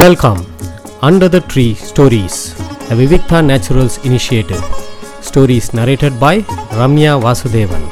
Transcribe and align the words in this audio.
Welcome 0.00 0.40
under 1.06 1.30
the 1.34 1.38
tree 1.50 1.64
stories 1.88 2.38
the 2.86 2.94
Vivikta 3.00 3.38
Naturals 3.48 3.96
initiative 4.08 4.62
stories 5.26 5.68
narrated 5.78 6.14
by 6.22 6.40
Ramya 6.78 7.12
Vasudevan 7.24 7.84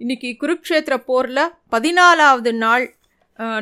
இன்னைக்கு 0.00 0.30
குருக்ஷேத்திர 0.42 0.96
போரில் 1.10 1.42
பதினாலாவது 1.74 2.52
நாள் 2.64 2.86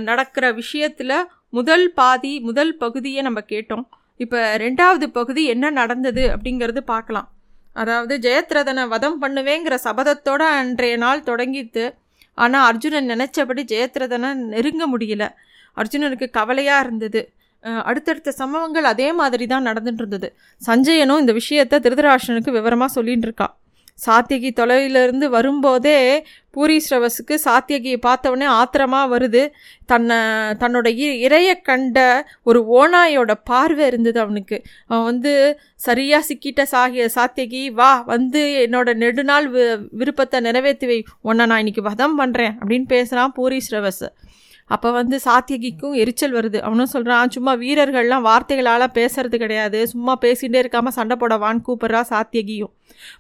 நடக்கிற 0.09 0.53
விஷயத்தில் 0.53 1.17
முதல் 1.49 1.87
பாதி 2.01 2.35
முதல் 2.41 2.73
பகுதியை 2.77 3.23
நம்ம 3.23 3.43
கேட்டோம். 3.53 3.85
இப்போ 4.17 4.41
ரெண்டாவது 4.65 5.09
பகுதி 5.19 5.45
என்ன 5.55 5.75
நடந்தது 5.81 6.25
அப்படிங்கிறது 6.37 6.83
பார்க்கலாம். 6.95 7.29
அதாவது 7.73 8.17
ஜெயத்ரதனை 8.27 8.89
வதம் 8.95 9.21
பண்ணுவேங்கிற 9.23 9.75
சபதத்தோடு 9.89 10.47
அன்றைய 10.61 10.97
நாள் 10.97 11.29
தொடங்கிட்டு 11.31 11.85
ஆனால் 12.39 12.65
அர்ஜுனன் 12.71 13.11
நினச்சபடி 13.13 13.63
ஜெயத்ரதனை 13.73 14.31
நெருங்க 14.55 14.85
முடியல. 14.93 15.25
அர்ஜுனனுக்கு 15.77 16.27
கவலையாக 16.39 16.85
இருந்தது. 16.87 17.21
அடுத்தடுத்த 17.91 18.31
சம்பவங்கள் 18.41 18.87
அதே 18.93 19.09
மாதிரி 19.21 19.45
தான் 19.53 19.67
நடந்துட்டு 19.69 20.03
இருந்தது. 20.05 20.29
சஞ்சயனும் 20.63 21.23
இந்த 21.25 21.33
விஷயத்தை 21.41 21.79
திருதராஷ்டனுக்கு 21.87 22.51
விவரமாக 22.59 22.91
சொல்லிகிட்டு 22.97 23.29
இருக்கான் 23.29 23.55
சாத்தியகி 23.99 24.51
தொலைவிலிருந்து 24.53 25.27
வரும்போதே 25.29 25.99
பூரி 26.51 26.77
ஸ்ரவஸுக்கு 26.85 27.35
சாத்தியகியை 27.45 27.99
பார்த்தவொடனே 28.07 28.49
ஆத்திரமாக 28.59 29.11
வருது. 29.15 29.43
தன்னை 29.87 30.17
தன்னோட 30.63 30.87
இ 31.05 31.07
இறைய 31.27 31.51
கண்ட 31.61 31.99
ஒரு 32.43 32.61
ஓனாயோட 32.79 33.33
பார்வை 33.45 33.87
இருந்தது 33.87 34.21
அவனுக்கு. 34.21 34.59
அவன் 34.87 35.05
வந்து 35.05 35.33
சரியாக 35.87 36.27
சிக்கிட்ட 36.29 36.63
சாகிய 36.63 37.07
சாத்தியகி 37.15 37.63
வா 37.73 37.91
வந்து 38.05 38.43
என்னோட 38.67 38.95
நெடுநாள் 38.95 39.49
வி 39.51 39.65
விருப்பத்தை 39.93 40.41
நிறைவேற்றி 40.41 40.87
வை. 40.87 40.99
உன்னை 41.21 41.47
நான் 41.47 41.63
இன்றைக்கி 41.65 41.85
வதம் 41.91 42.19
பண்ணுறேன் 42.21 42.55
அப்படின்னு 42.61 42.89
பேசுகிறான் 42.89 43.35
பூரீஸ்ரவஸை 43.37 44.11
அப்போ 44.69 44.89
வந்து 44.91 45.17
சாத்தியகிக்கும் 45.25 45.95
எரிச்சல் 46.03 46.33
வருது. 46.33 46.59
அவனும் 46.61 46.93
சொல்கிறான் 46.95 47.33
சும்மா 47.35 47.53
வீரர்கள்லாம் 47.55 48.25
வார்த்தைகளால் 48.29 48.95
பேசுறது 48.99 49.37
கிடையாது. 49.37 49.81
சும்மா 49.87 50.15
பேசிகிட்டே 50.21 50.61
இருக்காமல் 50.63 50.97
சண்டை 50.99 51.17
போடவான்னு 51.21 51.63
கூப்பிட்றா 51.69 52.01
சாத்தியகியும். 52.13 52.73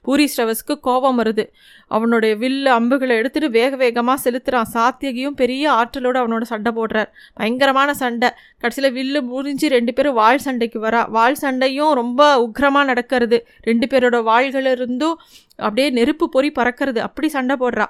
பூரி 0.03 0.31
ஸ்ரவஸ்க்கு 0.33 0.75
கோபம் 0.81 1.19
வருது. 1.21 1.45
அவனுடைய 1.89 2.37
வில்லு 2.37 2.71
அம்புகளை 2.79 3.17
எடுத்துட்டு 3.17 3.51
வேக 3.51 3.77
வேகமாக 3.77 4.19
செலுத்துகிறான் 4.25 4.71
சாத்தியகியும் 4.75 5.37
பெரிய 5.43 5.65
ஆற்றலோடு 5.73 6.19
அவனோட 6.23 6.45
சண்டை 6.53 6.73
போடுறார். 6.79 7.11
பயங்கரமான 7.35 7.95
சண்டை. 7.95 8.31
கடைசியில் 8.59 8.95
வில்லு 8.99 9.23
முறிஞ்சு 9.33 9.69
ரெண்டு 9.77 9.93
பேரும் 9.93 10.15
வாள் 10.15 10.45
சண்டைக்கு 10.47 10.81
வரா. 10.81 11.03
வாள் 11.11 11.35
சண்டையும் 11.35 11.93
ரொம்ப 11.93 12.23
உக்ரமாக 12.47 12.85
நடக்கிறது. 12.85 13.41
ரெண்டு 13.61 13.87
பேரோட 13.87 14.19
வாள்களிலிருந்தும் 14.31 15.17
அப்படியே 15.59 15.91
நெருப்பு 15.91 16.29
பொறி 16.29 16.53
பறக்கிறது. 16.59 16.99
அப்படி 16.99 17.29
சண்டை 17.29 17.57
போடுறா. 17.61 17.89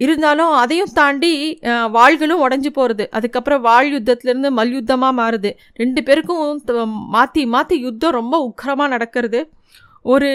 இருந்தாலும் 0.00 0.52
அதையும் 0.60 0.94
தாண்டி 0.98 1.32
வாள்களும் 1.96 2.42
உடஞ்சி 2.44 2.70
போகிறது 2.78 3.04
அதுக்கப்புறம் 3.16 3.62
வாள் 3.66 3.90
யுத்தத்துலேருந்து 3.96 4.50
மல்யுத்தமாக 4.58 5.18
மாறுது. 5.20 5.50
ரெண்டு 5.82 6.00
பேருக்கும் 6.06 6.62
மாற்றி 7.16 7.42
மாற்றி 7.54 7.76
யுத்தம் 7.84 8.16
ரொம்ப 8.20 8.34
உக்கிரமாக 8.48 8.92
நடக்கிறது. 8.94 9.40
ஒரு 10.12 10.30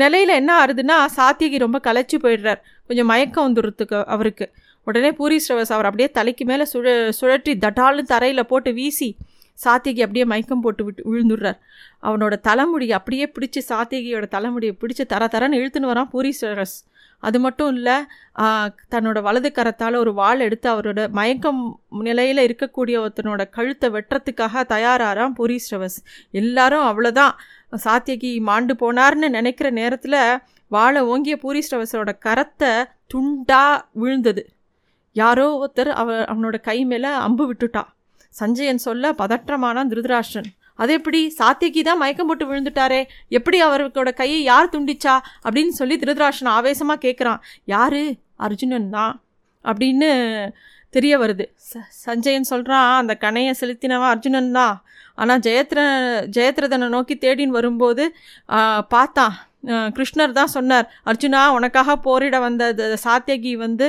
நிலையில் 0.00 0.38
என்ன 0.40 0.50
ஆறுதுன்னா 0.62 0.96
சாத்தியகி 1.18 1.58
ரொம்ப 1.64 1.78
கலைச்சி 1.86 2.16
போயிடுறார். 2.24 2.60
கொஞ்சம் 2.88 3.10
மயக்கம் 3.12 3.46
வந்துடுறதுக்கு 3.48 3.98
அவருக்கு. 4.14 4.46
உடனே 4.86 5.10
பூரி 5.20 5.38
ஸ்ரவஸ் 5.44 5.72
அவர் 5.76 5.88
அப்படியே 5.88 6.08
தலைக்கு 6.18 6.44
மேலே 6.50 6.64
சுழ 6.72 6.92
சுழற்றி 7.20 7.52
தட்டால்னு 7.64 8.04
தரையில் 8.12 8.48
போட்டு 8.50 8.70
வீசி 8.80 9.08
சாத்தியகி 9.58 10.00
அப்படியே 10.04 10.24
மயக்கம் 10.32 10.62
போட்டு 10.64 10.82
விட்டு 10.86 11.02
விழுந்துடுறார். 11.12 11.58
அவனோட 12.08 12.34
தலைமுடி 12.48 12.86
அப்படியே 12.98 13.26
பிடிச்சி 13.36 13.60
சாத்தியகியோட 13.70 14.26
தலைமுடியை 14.36 14.74
பிடிச்சி 14.82 15.04
தர 15.12 15.22
தரன்னு 15.34 15.58
இழுத்துன்னு 15.60 15.90
வரான் 15.92 16.10
பூரி 16.12 16.30
ஸ்ரவஸ். 16.40 16.76
அது 17.22 17.38
மட்டும் 17.44 17.70
இல்லை 17.76 17.96
தன்னோட 18.92 19.18
வலது 19.26 19.50
கரத்தால் 19.54 19.96
ஒரு 20.02 20.12
வாள் 20.18 20.44
எடுத்து 20.46 20.68
அவரோட 20.74 21.00
மயக்கம் 21.18 21.62
நிலையில் 22.08 22.42
இருக்கக்கூடிய 22.46 22.96
ஒருத்தனோட 23.04 23.44
கழுத்தை 23.56 23.88
வெட்டுறதுக்காக 23.94 24.64
தயாராராம் 24.74 25.34
பூரி 25.38 25.56
ஸ்ரவஸ். 25.66 25.98
எல்லாரும் 26.40 26.86
அவ்வளோதான் 26.90 27.34
சாத்தியகி 27.86 28.30
மாண்டு 28.48 28.76
போனார்னு 28.82 29.28
நினைக்கிற 29.38 29.70
நேரத்தில் 29.80 30.20
வாழை 30.70 31.02
ஓங்கிய 31.12 31.36
பூரி 31.44 31.62
ஸ்ரவஸோட 31.68 32.10
கரத்தை 32.26 32.72
துண்டாக 33.14 33.82
விழுந்தது. 34.00 34.42
யாரோ 35.16 35.46
ஒருத்தர் 35.62 35.90
அவ 36.00 36.18
அவனோட 36.32 36.56
கை 36.60 36.78
மேலே 36.84 37.10
அம்பு 37.26 37.44
விட்டுட்டா. 37.50 37.82
சஞ்சயன் 38.34 38.84
சொல்ல 38.86 39.12
பதற்றமானான் 39.20 39.90
திருதராஷ்டன் 39.92 40.48
அது 40.82 40.92
எப்படி? 40.98 41.20
சாத்தியகி 41.38 41.82
தான் 41.88 42.00
மயக்கம் 42.02 42.28
போட்டு 42.30 42.46
விழுந்துட்டாரே. 42.50 43.00
எப்படி 43.38 43.58
அவருக்கோட 43.66 44.10
கையை 44.20 44.40
யார் 44.50 44.72
துண்டிச்சா? 44.74 45.14
அப்படின்னு 45.46 45.74
சொல்லி 45.80 45.96
திருதராஷன் 46.02 46.50
ஆவேசமாக 46.58 47.02
கேட்குறான் 47.06 47.40
யார்? 47.74 48.02
அர்ஜுனன் 48.46 48.90
தான். 48.98 49.14
அப்படின்னு 49.70 50.10
தெரிய 50.96 51.14
வருது. 51.22 51.44
ச 51.70 51.80
சஞ்சயன் 52.04 52.50
சொல்கிறான் 52.50 52.90
அந்த 53.00 53.14
கணையை 53.24 53.54
செலுத்தினவன் 53.62 54.12
அர்ஜுனன் 54.14 54.52
தான். 54.58 54.76
ஆனால் 55.22 55.42
ஜெயத்ர 55.46 55.80
ஜெயத்ரதனை 56.36 56.88
நோக்கி 56.96 57.14
தேடின்னு 57.24 57.58
வரும்போது 57.58 58.04
பார்த்தான். 58.94 59.34
கிருஷ்ணர் 59.96 60.36
தான் 60.38 60.52
சொன்னார் 60.56 60.86
அர்ஜுனா 61.10 61.40
உனக்காக 61.56 61.96
போரிட 62.06 62.36
வந்த 62.46 62.64
சாத்தியகி 63.04 63.52
வந்து 63.64 63.86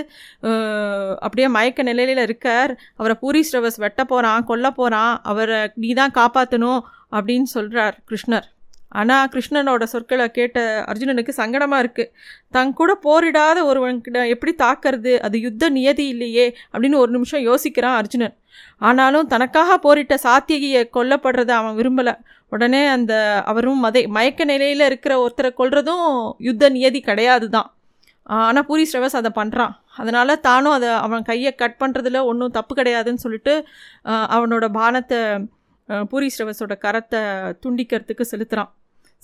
அப்படியே 1.25 1.47
மயக்க 1.55 1.83
நிலையில் 1.89 2.23
இருக்கார். 2.27 2.71
அவரை 2.99 3.15
பூரி 3.23 3.41
ஸ்ரவஸ் 3.49 3.81
வெட்ட 3.85 4.03
போகிறான் 4.11 4.47
கொல்ல 4.51 4.69
போகிறான் 4.79 5.13
அவரை 5.31 5.59
நீ 5.83 5.91
தான் 6.01 6.15
காப்பாற்றணும் 6.19 6.81
அப்படின்னு 7.17 7.49
சொல்கிறார் 7.57 7.97
கிருஷ்ணர். 8.11 8.47
ஆனால் 8.91 9.29
கிருஷ்ணனோட 9.33 9.83
சொற்களை 9.93 10.25
கேட்ட 10.37 10.59
அர்ஜுனனுக்கு 10.91 11.33
சங்கடமாக 11.39 11.81
இருக்குது 11.83 12.11
தன் 12.55 12.71
கூட 12.79 12.91
போரிடாத 13.05 13.57
ஒருவன்கிட்ட 13.71 14.21
எப்படி 14.33 14.53
தாக்கிறது? 14.63 15.13
அது 15.25 15.37
யுத்த 15.45 15.69
நியதி 15.77 16.05
இல்லையே 16.13 16.45
அப்படின்னு 16.73 17.01
ஒரு 17.03 17.11
நிமிஷம் 17.17 17.43
யோசிக்கிறான் 17.49 17.97
அர்ஜுனன். 18.01 18.35
ஆனாலும் 18.87 19.29
தனக்காக 19.33 19.77
போரிட்ட 19.85 20.15
சாத்தியகியை 20.27 20.83
கொல்லப்படுறதை 20.97 21.55
அவன் 21.61 21.77
விரும்பலை. 21.79 22.15
உடனே 22.51 22.83
அந்த 22.95 23.13
அவரும் 23.51 23.83
மதை 23.85 24.01
மயக்க 24.15 24.45
நிலையில் 24.51 24.87
இருக்கிற 24.89 25.13
ஒருத்தரை 25.23 25.51
கொல்றதும் 25.59 26.07
யுத்த 26.47 26.69
நியதி 26.77 27.01
கிடையாது 27.09 27.47
தான் 27.55 27.69
ஆனால் 28.37 28.65
பூரி 28.69 28.83
ஸ்ரவஸ் 28.89 29.19
அதை 29.19 29.31
பண்ணுறான் 29.37 29.73
அதனால் 30.01 30.41
தானும் 30.47 30.75
அதை 30.77 30.89
அவன் 31.05 31.27
கையை 31.29 31.51
கட் 31.61 31.79
பண்ணுறதுல 31.83 32.19
ஒன்றும் 32.31 32.55
தப்பு 32.57 32.73
கிடையாதுன்னு 32.79 33.23
சொல்லிட்டு 33.25 33.53
அவனோட 34.35 34.65
பானத்தை 34.79 35.19
பூரி 36.11 36.27
ஸ்ரவஸோட 36.35 36.73
கரத்தை 36.85 37.21
துண்டிக்கிறதுக்கு 37.63 38.25
செலுத்துகிறான் 38.31 38.71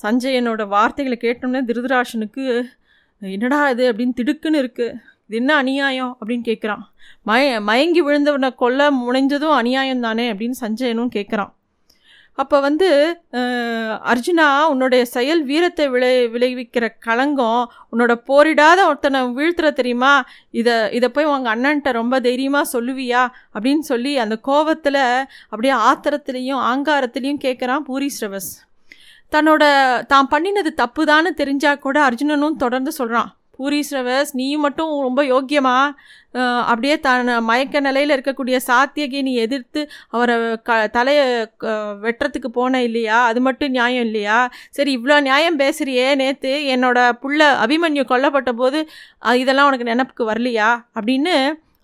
சஞ்சயனோட 0.03 0.63
வார்த்தைகளை 0.75 1.17
கேட்டோம்னா 1.21 1.61
திருதராஷனுக்கு 1.69 2.45
என்னடா 3.21 3.59
இது? 3.73 3.83
அப்படின்னு 3.91 4.17
திடுக்குன்னு 4.19 4.61
இருக்குது 4.63 4.97
இது 5.27 5.37
என்ன 5.41 5.51
அநியாயம்? 5.61 6.13
அப்படின்னு 6.19 6.45
கேட்குறான் 6.49 6.81
மய 7.29 7.61
மயங்கி 7.69 8.01
விழுந்தவனை 8.07 8.49
கொல்ல 8.63 8.89
முனைஞ்சதும் 9.03 9.55
அநியாயம் 9.59 10.03
தானே? 10.07 10.25
அப்படின்னு 10.33 10.57
சஞ்சயனும் 10.65 11.13
கேட்குறான் 11.17 11.53
அப்போ 12.37 12.57
வந்து 12.65 12.87
அர்ஜுனா 14.11 14.47
உன்னுடைய 14.71 15.03
செயல் 15.13 15.41
வீரத்தை 15.49 15.85
விளை 15.93 16.09
விளைவிக்கிற 16.33 16.85
களங்கம் 17.05 17.61
உன்னோட 17.91 18.13
போரிடாத 18.29 18.79
ஒருத்தனை 18.89 19.19
வீழ்த்துற 19.37 19.67
தெரியுமா? 19.79 20.13
இதை 20.61 20.75
இதை 20.97 21.09
போய் 21.09 21.31
உங்கள் 21.33 21.53
அண்ணன்ட்ட 21.55 21.91
ரொம்ப 22.01 22.19
தைரியமாக 22.27 22.71
சொல்லுவியா? 22.75 23.23
அப்படின்னு 23.55 23.85
சொல்லி 23.91 24.13
அந்த 24.25 24.37
கோபத்தில் 24.49 25.01
அப்படியே 25.49 25.75
ஆத்திரத்துலேயும் 25.89 26.63
ஆங்காரத்துலேயும் 26.71 27.43
கேட்குறான் 27.47 27.87
பூரி 27.89 28.09
ஸ்ரவஸ். 28.19 28.51
தன்னோட 29.35 29.63
தான் 30.13 30.31
பண்ணினது 30.33 30.71
தப்புதான்னு 30.81 31.31
தெரிஞ்சா 31.41 31.73
கூட 31.85 31.97
அர்ஜுனனும் 32.09 32.61
தொடர்ந்து 32.63 32.93
சொல்கிறான் 32.99 33.31
பூரி 33.57 33.79
ஸ்ரவஸ் 33.89 34.31
நீ 34.39 34.47
மட்டும் 34.63 34.89
ரொம்ப 35.05 35.21
யோக்கியமா? 35.23 35.75
அப்படியே 36.71 36.95
தன் 37.05 37.29
மயக்க 37.49 37.79
நிலையில் 37.85 38.13
இருக்கக்கூடிய 38.15 38.55
சாத்தியகை 38.67 39.19
நீ 39.27 39.33
எதிர்த்து 39.43 39.81
அவரை 40.15 40.35
க 40.67 40.71
தலையை 40.95 41.23
வெட்டுறதுக்கு 42.05 42.49
போன 42.57 42.81
இல்லையா? 42.87 43.19
அது 43.29 43.41
மட்டும் 43.47 43.73
நியாயம் 43.77 44.05
இல்லையா? 44.07 44.39
சரி 44.77 44.91
இவ்வளோ 44.97 45.19
நியாயம் 45.29 45.59
பேசுறியே 45.63 46.07
நேற்று 46.21 46.53
என்னோட 46.75 46.97
புள்ள 47.23 47.39
அபிமன்யு 47.65 48.05
கொல்லப்பட்ட 48.11 48.53
போது 48.61 48.81
இதெல்லாம் 49.43 49.69
உனக்கு 49.71 49.91
நினப்புக்கு 49.91 50.25
வரலையா? 50.31 50.69
அப்படின்னு 50.97 51.35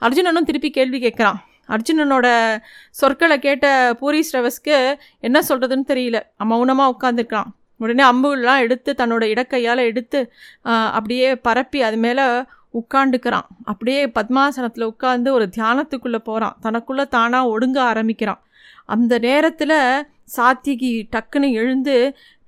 அர்ஜுனனும் 0.08 0.50
திருப்பி 0.50 0.72
கேள்வி 0.80 1.00
கேட்குறான் 1.06 1.40
அர்ஜுனனோட 1.76 2.28
சொற்களை 3.00 3.38
கேட்ட 3.46 3.66
பூரி 4.02 4.22
ஸ்ரவஸ்க்கு 4.30 4.78
என்ன 5.28 5.38
சொல்கிறதுன்னு 5.50 5.86
தெரியல. 5.92 6.20
மௌனமாக 6.52 6.94
உட்காந்துருக்கான் 6.96 7.52
உடனே 7.84 8.04
அம்புலாம் 8.12 8.64
எடுத்து 8.66 8.92
தன்னோட 8.98 9.24
இடக்கையால் 9.34 9.88
எடுத்து 9.92 10.20
அப்படியே 10.98 11.30
பரப்பி 11.48 11.80
அது 11.88 11.98
மேலே 12.06 12.26
உட்காந்துக்கிறான் 12.80 13.48
அப்படியே 13.72 14.02
பத்மாசனத்தில் 14.18 14.90
உட்காந்து 14.92 15.30
ஒரு 15.38 15.46
தியானத்துக்குள்ளே 15.56 16.20
போகிறான் 16.30 16.58
தனக்குள்ளே 16.66 17.06
தானாக 17.16 17.52
ஒடுங்க 17.54 17.80
ஆரம்பிக்கிறான். 17.92 18.42
அந்த 18.96 19.14
நேரத்தில் 19.28 19.80
சாத்தியகி 20.36 20.92
டக்குன்னு 21.16 21.50
எழுந்து 21.62 21.96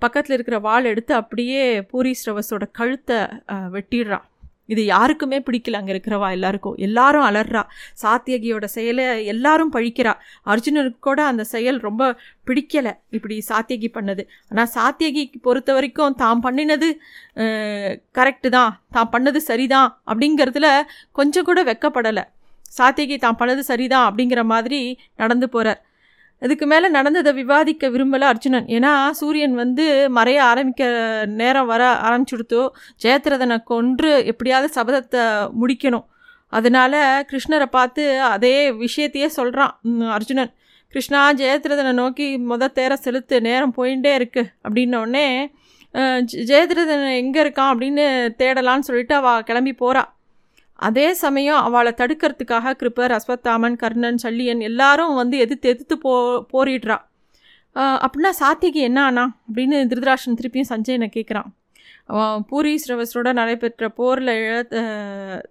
பக்கத்தில் 0.03 0.35
இருக்கிற 0.35 0.57
வாள் 0.67 0.89
எடுத்து 0.91 1.13
அப்படியே 1.21 1.63
பூரி 1.91 2.11
ஸ்ரவஸோட 2.21 2.63
கழுத்தை 2.79 3.19
வெட்டிடுறான். 3.75 4.25
இது 4.71 4.81
யாருக்குமே 4.91 5.37
பிடிக்கல 5.47 5.79
அங்கே 5.79 5.93
இருக்கிறவா 5.93 6.27
எல்லாருக்கும் 6.37 6.77
எல்லாரும் 6.87 7.25
அலறா. 7.29 7.63
சாத்தியகியோட 8.03 8.65
செயலை 8.75 9.05
எல்லாரும் 9.33 9.71
பழிக்கிறா. 9.75 10.13
அர்ஜுனனுக்கு 10.51 11.01
கூட 11.09 11.19
அந்த 11.31 11.43
செயல் 11.53 11.79
ரொம்ப 11.87 12.03
பிடிக்கலை 12.49 12.93
இப்படி 13.17 13.37
சாத்தியகி 13.49 13.89
பண்ணது. 13.97 14.25
ஆனால் 14.51 14.71
சாத்தியகிக்கு 14.75 15.39
பொறுத்த 15.47 15.73
வரைக்கும் 15.77 16.17
தான் 16.23 16.43
பண்ணினது 16.45 16.89
கரெக்டு 18.19 18.51
தான். 18.57 18.71
தான் 18.97 19.11
பண்ணது 19.15 19.41
சரிதான் 19.49 19.89
அப்படிங்கிறதுல 20.11 20.69
கொஞ்சம் 21.19 21.47
கூட 21.49 21.61
வெக்கப்படலை. 21.71 22.25
சாத்தியகி 22.77 23.15
தான் 23.25 23.39
பண்ணது 23.39 23.63
சரிதான் 23.71 24.05
அப்படிங்கிற 24.09 24.41
மாதிரி 24.53 24.79
நடந்து 25.21 25.47
போகிறார் 25.55 25.81
இதுக்கு 26.45 26.65
மேலே 26.71 26.87
நடந்ததை 26.95 27.31
விவாதிக்க 27.39 27.89
விரும்பலை 27.93 28.25
அர்ஜுனன். 28.31 28.67
ஏன்னா 28.75 28.91
சூரியன் 29.19 29.55
வந்து 29.61 29.85
மறைய 30.17 30.39
ஆரம்பிக்க 30.51 30.83
நேரம் 31.41 31.69
வர 31.73 31.83
ஆரம்பிச்சுடுத்தோ 32.07 32.63
ஜெயத்ரதனை 33.03 33.57
கொன்று 33.71 34.11
எப்படியாவது 34.31 34.69
சபதத்தை 34.77 35.23
முடிக்கணும். 35.61 36.05
அதனால் 36.53 36.99
கிருஷ்ணரை 37.29 37.67
பார்த்து 37.77 38.03
அதே 38.33 38.55
விஷயத்தையே 38.83 39.29
சொல்கிறான் 39.37 39.73
அர்ஜுனன். 40.17 40.51
கிருஷ்ணா 40.93 41.21
ஜெயத்ரதனை 41.39 41.91
நோக்கி 41.99 42.25
முத 42.49 42.71
தேர 42.77 42.93
செலுத்து 43.05 43.35
நேரம் 43.47 43.75
போயிட்டே 43.77 44.11
இருக்குது 44.19 44.51
அப்படின்னோடனே 44.65 45.27
ஜெயத்ரதன் 46.49 47.05
எங்கே 47.21 47.39
இருக்கான் 47.43 47.71
அப்படின்னு 47.73 48.05
தேடலான்னு 48.41 48.87
சொல்லிட்டு 48.89 49.15
அவள் 49.19 49.45
கிளம்பி 49.49 49.73
போகிறாள் 49.81 50.09
அதே 50.79 51.07
சமயம் 51.13 51.63
அவளை 51.67 51.91
தடுக்கிறதுக்காக 51.97 52.75
கிருப்பர் 52.81 53.15
அஸ்வத்தாமன் 53.17 53.79
கர்ணன் 53.83 54.21
சல்லியன் 54.23 54.61
எல்லாரும் 54.69 55.15
வந்து 55.15 55.35
எதிர்த்து 55.37 55.71
எதிர்த்து 55.73 55.97
போ 55.97 56.13
போரிடுறா. 56.53 56.97
அப்படின்னா 58.03 58.31
சாத்தியக்கு 58.39 58.81
என்ன 58.89 58.99
ஆனா 59.03 59.25
அப்படின்னு 59.47 59.77
திருதராஷன் 59.91 60.39
திருப்பியும் 60.39 60.71
சஞ்சயனை 60.71 61.07
கேட்குறான் 61.15 61.51
அவன் 62.07 62.43
பூரி 62.49 62.71
ஸ்ரவசரோட 62.83 63.29
நடைபெற்ற 63.33 63.87
போரில் 63.89 64.31
இழ 64.39 64.55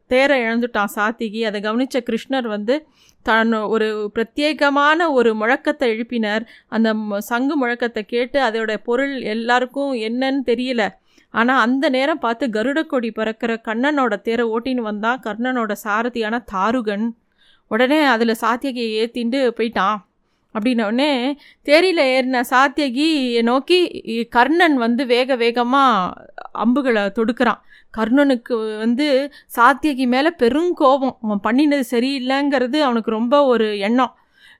தேரை 0.06 0.36
இழந்துட்டான் 0.42 0.92
சாத்திகி 0.96 1.40
அதை 1.48 1.58
கவனித்த 1.60 2.02
கிருஷ்ணர் 2.08 2.48
வந்து 2.54 2.74
தன் 3.26 3.52
ஒரு 3.74 3.88
பிரத்யேகமான 4.14 5.08
ஒரு 5.18 5.30
முழக்கத்தை 5.40 5.86
எழுப்பினர். 5.94 6.44
அந்த 6.68 6.88
சங்கு 7.30 7.54
முழக்கத்தை 7.62 8.02
கேட்டு 8.14 8.38
அதோட 8.40 8.72
பொருள் 8.88 9.14
எல்லாருக்கும் 9.34 9.92
என்னன்னு 10.08 10.42
தெரியல. 10.50 10.84
ஆனால் 11.32 11.60
அந்த 11.64 11.84
நேரம் 11.88 12.22
பார்த்து 12.24 12.46
கருடக்கொடி 12.56 13.10
பறக்கிற 13.18 13.52
கண்ணனோட 13.68 14.14
தேரை 14.26 14.44
ஓட்டின்னு 14.54 14.86
வந்தான் 14.88 15.22
கர்ணனோட 15.26 15.72
சாரதியான 15.84 16.40
தாருகன். 16.52 17.06
உடனே 17.70 18.00
அதில் 18.14 18.40
சாத்தியகியை 18.40 18.90
ஏற்றிண்டு 19.02 19.38
போயிட்டான். 19.58 19.98
அப்படின்னோடனே 20.54 21.10
தேரியில் 21.68 22.02
ஏறின 22.14 22.40
சாத்தியகியை 22.50 23.42
நோக்கி 23.42 23.78
கர்ணன் 24.36 24.76
வந்து 24.76 25.02
வேக 25.06 25.36
வேகமாக 25.36 26.26
அம்புகளை 26.64 27.04
தொடுக்கிறான். 27.18 27.60
கர்ணனுக்கு 27.98 28.56
வந்து 28.78 29.06
சாத்தியகி 29.56 30.06
மேலே 30.14 30.30
பெருங்கோபம். 30.42 31.16
அவன் 31.22 31.44
பண்ணினது 31.46 31.84
சரியில்லைங்கிறது 31.90 32.78
அவனுக்கு 32.88 33.10
ரொம்ப 33.10 33.36
ஒரு 33.44 33.68
எண்ணம். 33.88 34.12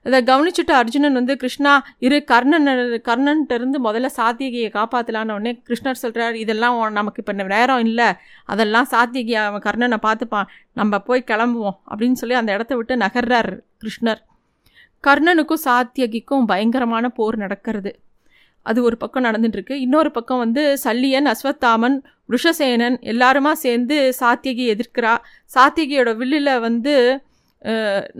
இதை 0.03 0.21
கவனிச்சுட்டு 0.21 0.71
அர்ஜுனன் 0.71 1.13
வந்து 1.13 1.37
கிருஷ்ணா 1.37 1.85
இரு 1.99 2.23
கர்ணன் 2.31 2.67
கர்ணன்ட்ட 3.09 3.53
இருந்து 3.53 3.83
முதல்ல 3.83 4.09
சாத்தியகியை 4.17 4.69
காப்பாற்றலான்னு 4.69 5.31
உடனே 5.31 5.61
கிருஷ்ணர் 5.67 6.01
சொல்கிறார் 6.03 6.35
இதெல்லாம் 6.35 6.91
நமக்கு 6.91 7.23
இப்போ 7.25 7.43
நேரம் 7.43 7.85
இல்லை. 7.85 8.05
அதெல்லாம் 8.45 8.87
சாத்தியகி 8.91 9.33
அவன் 9.33 9.61
கர்ணனை 9.61 9.97
பார்த்துப்பான். 10.03 10.45
நம்ம 10.73 10.99
போய் 10.99 11.23
கிளம்புவோம். 11.27 11.77
அப்படின்னு 11.91 12.11
சொல்லி 12.11 12.35
அந்த 12.35 12.53
இடத்த 12.53 12.75
விட்டு 12.75 12.95
நகர்றார் 12.95 13.59
கிருஷ்ணர். 13.83 14.21
கர்ணனுக்கும் 15.07 15.63
சாத்தியகிக்கும் 15.65 16.45
பயங்கரமான 16.45 17.09
போர் 17.09 17.37
நடக்கிறது. 17.37 17.99
அது 18.61 18.83
ஒரு 18.83 18.97
பக்கம் 18.97 19.23
நடந்துட்டுருக்கு. 19.23 19.71
இன்னொரு 19.71 20.11
பக்கம் 20.11 20.37
வந்து 20.37 20.77
சல்லியன் 20.83 21.25
அஸ்வத்தாமன் 21.25 22.03
ருஷசேனன் 22.29 22.97
எல்லாருமா 23.01 23.51
சேர்ந்து 23.51 24.13
சாத்தியகி 24.19 24.65
எதிர்க்கிறா. 24.73 25.17
சாத்தியகியோட 25.55 26.15
வில்லில் 26.15 26.59
வந்து 26.59 27.23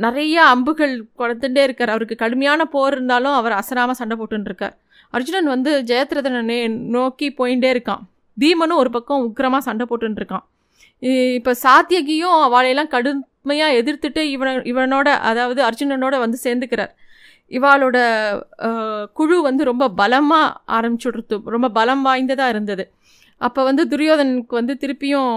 நிறைய 0.03 0.35
அம்புகள் 0.53 0.93
கொடுத்துட்டே 1.19 1.61
இருக்கார். 1.67 1.91
அவருக்கு 1.93 2.15
கடுமையான 2.23 2.65
போர் 2.73 2.95
இருந்தாலும் 2.95 3.35
அவர் 3.39 3.59
அசராமல் 3.59 3.99
சண்டை 3.99 4.15
போட்டுருக்கார் 4.19 4.75
அர்ஜுனன் 5.17 5.49
வந்து 5.53 5.71
ஜெயத்ரதனை 5.89 6.59
நோக்கி 6.95 7.27
போயிட்டே 7.39 7.69
இருக்கான். 7.73 8.03
பீமனும் 8.37 8.81
ஒரு 8.83 8.89
பக்கம் 8.95 9.23
உக்கிரமாக 9.27 9.67
சண்டை 9.67 9.85
போட்டுருக்கான் 9.89 10.45
இப்போ 11.37 11.51
சாத்தியகியும் 11.65 12.37
அவளையெல்லாம் 12.47 12.91
கடுமையாக 12.95 13.77
எதிர்த்துட்டு 13.79 14.21
இவன 14.35 14.51
இவனோட 14.71 15.07
அதாவது 15.29 15.61
அர்ஜுனனோட 15.69 16.15
வந்து 16.23 16.37
சேர்ந்துக்கிறார். 16.45 16.93
இவாளோட 17.57 17.97
குழு 19.17 19.37
வந்து 19.47 19.63
ரொம்ப 19.69 19.85
பலமாக 19.99 20.53
ஆரம்பிச்சுடுறது 20.77 21.37
ரொம்ப 21.55 21.67
பலம் 21.77 22.03
வாய்ந்ததாக 22.07 22.53
இருந்தது. 22.53 22.83
அப்போ 23.45 23.61
வந்து 23.69 23.83
துரியோதனுக்கு 23.91 24.53
வந்து 24.59 24.73
திருப்பியும் 24.81 25.31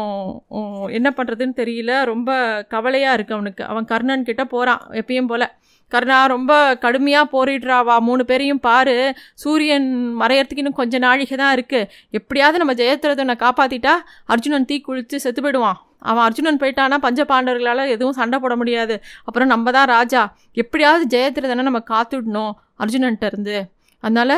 என்ன 0.99 1.09
பண்ணுறதுன்னு 1.17 1.55
தெரியல. 1.63 1.93
ரொம்ப 2.13 2.31
கவலையாக 2.75 3.17
இருக்குது 3.17 3.39
அவனுக்கு. 3.39 3.63
அவன் 3.73 3.89
கர்ணன் 3.93 4.27
கிட்டே 4.29 4.45
போகிறான் 4.55 4.83
எப்பயும் 5.01 5.31
போல். 5.33 5.47
கர்ணா 5.95 6.19
ரொம்ப 6.35 6.53
கடுமையாக 6.85 7.27
போரிடுறாவா? 7.35 7.97
மூணு 8.09 8.23
பேரையும் 8.31 8.63
பாரு. 8.69 8.97
சூரியன் 9.43 9.89
மறையறதுக்கு 10.21 10.63
இன்னும் 10.63 10.79
கொஞ்சம் 10.81 11.05
நாழிகை 11.07 11.37
தான் 11.43 11.55
இருக்குது 11.57 11.91
எப்படியாவது 12.19 12.61
நம்ம 12.63 12.75
ஜெயத்ரதனை 12.83 13.37
காப்பாற்றிட்டா 13.45 13.95
அர்ஜுனன் 14.35 14.69
தீ 14.71 14.79
குளித்து 14.89 15.19
செத்து 15.25 15.43
போயிடுவான். 15.45 15.79
அவன் 16.11 16.25
அர்ஜுனன் 16.27 16.61
போயிட்டானா 16.63 16.97
பஞ்ச 17.07 17.21
பாண்டவர்களால் 17.31 17.93
எதுவும் 17.95 18.19
சண்டை 18.19 18.39
போட 18.45 18.55
முடியாது. 18.61 18.97
அப்புறம் 19.29 19.51
நம்ம 19.55 19.71
தான் 19.77 19.89
ராஜா. 19.97 20.23
எப்படியாவது 20.63 21.05
ஜெயத்ரதனை 21.15 21.65
நம்ம 21.69 21.83
காத்துடணும் 21.93 22.53
அர்ஜுனன்ட்ட 22.85 23.27
இருந்து. 23.33 23.57
அதனால் 24.05 24.37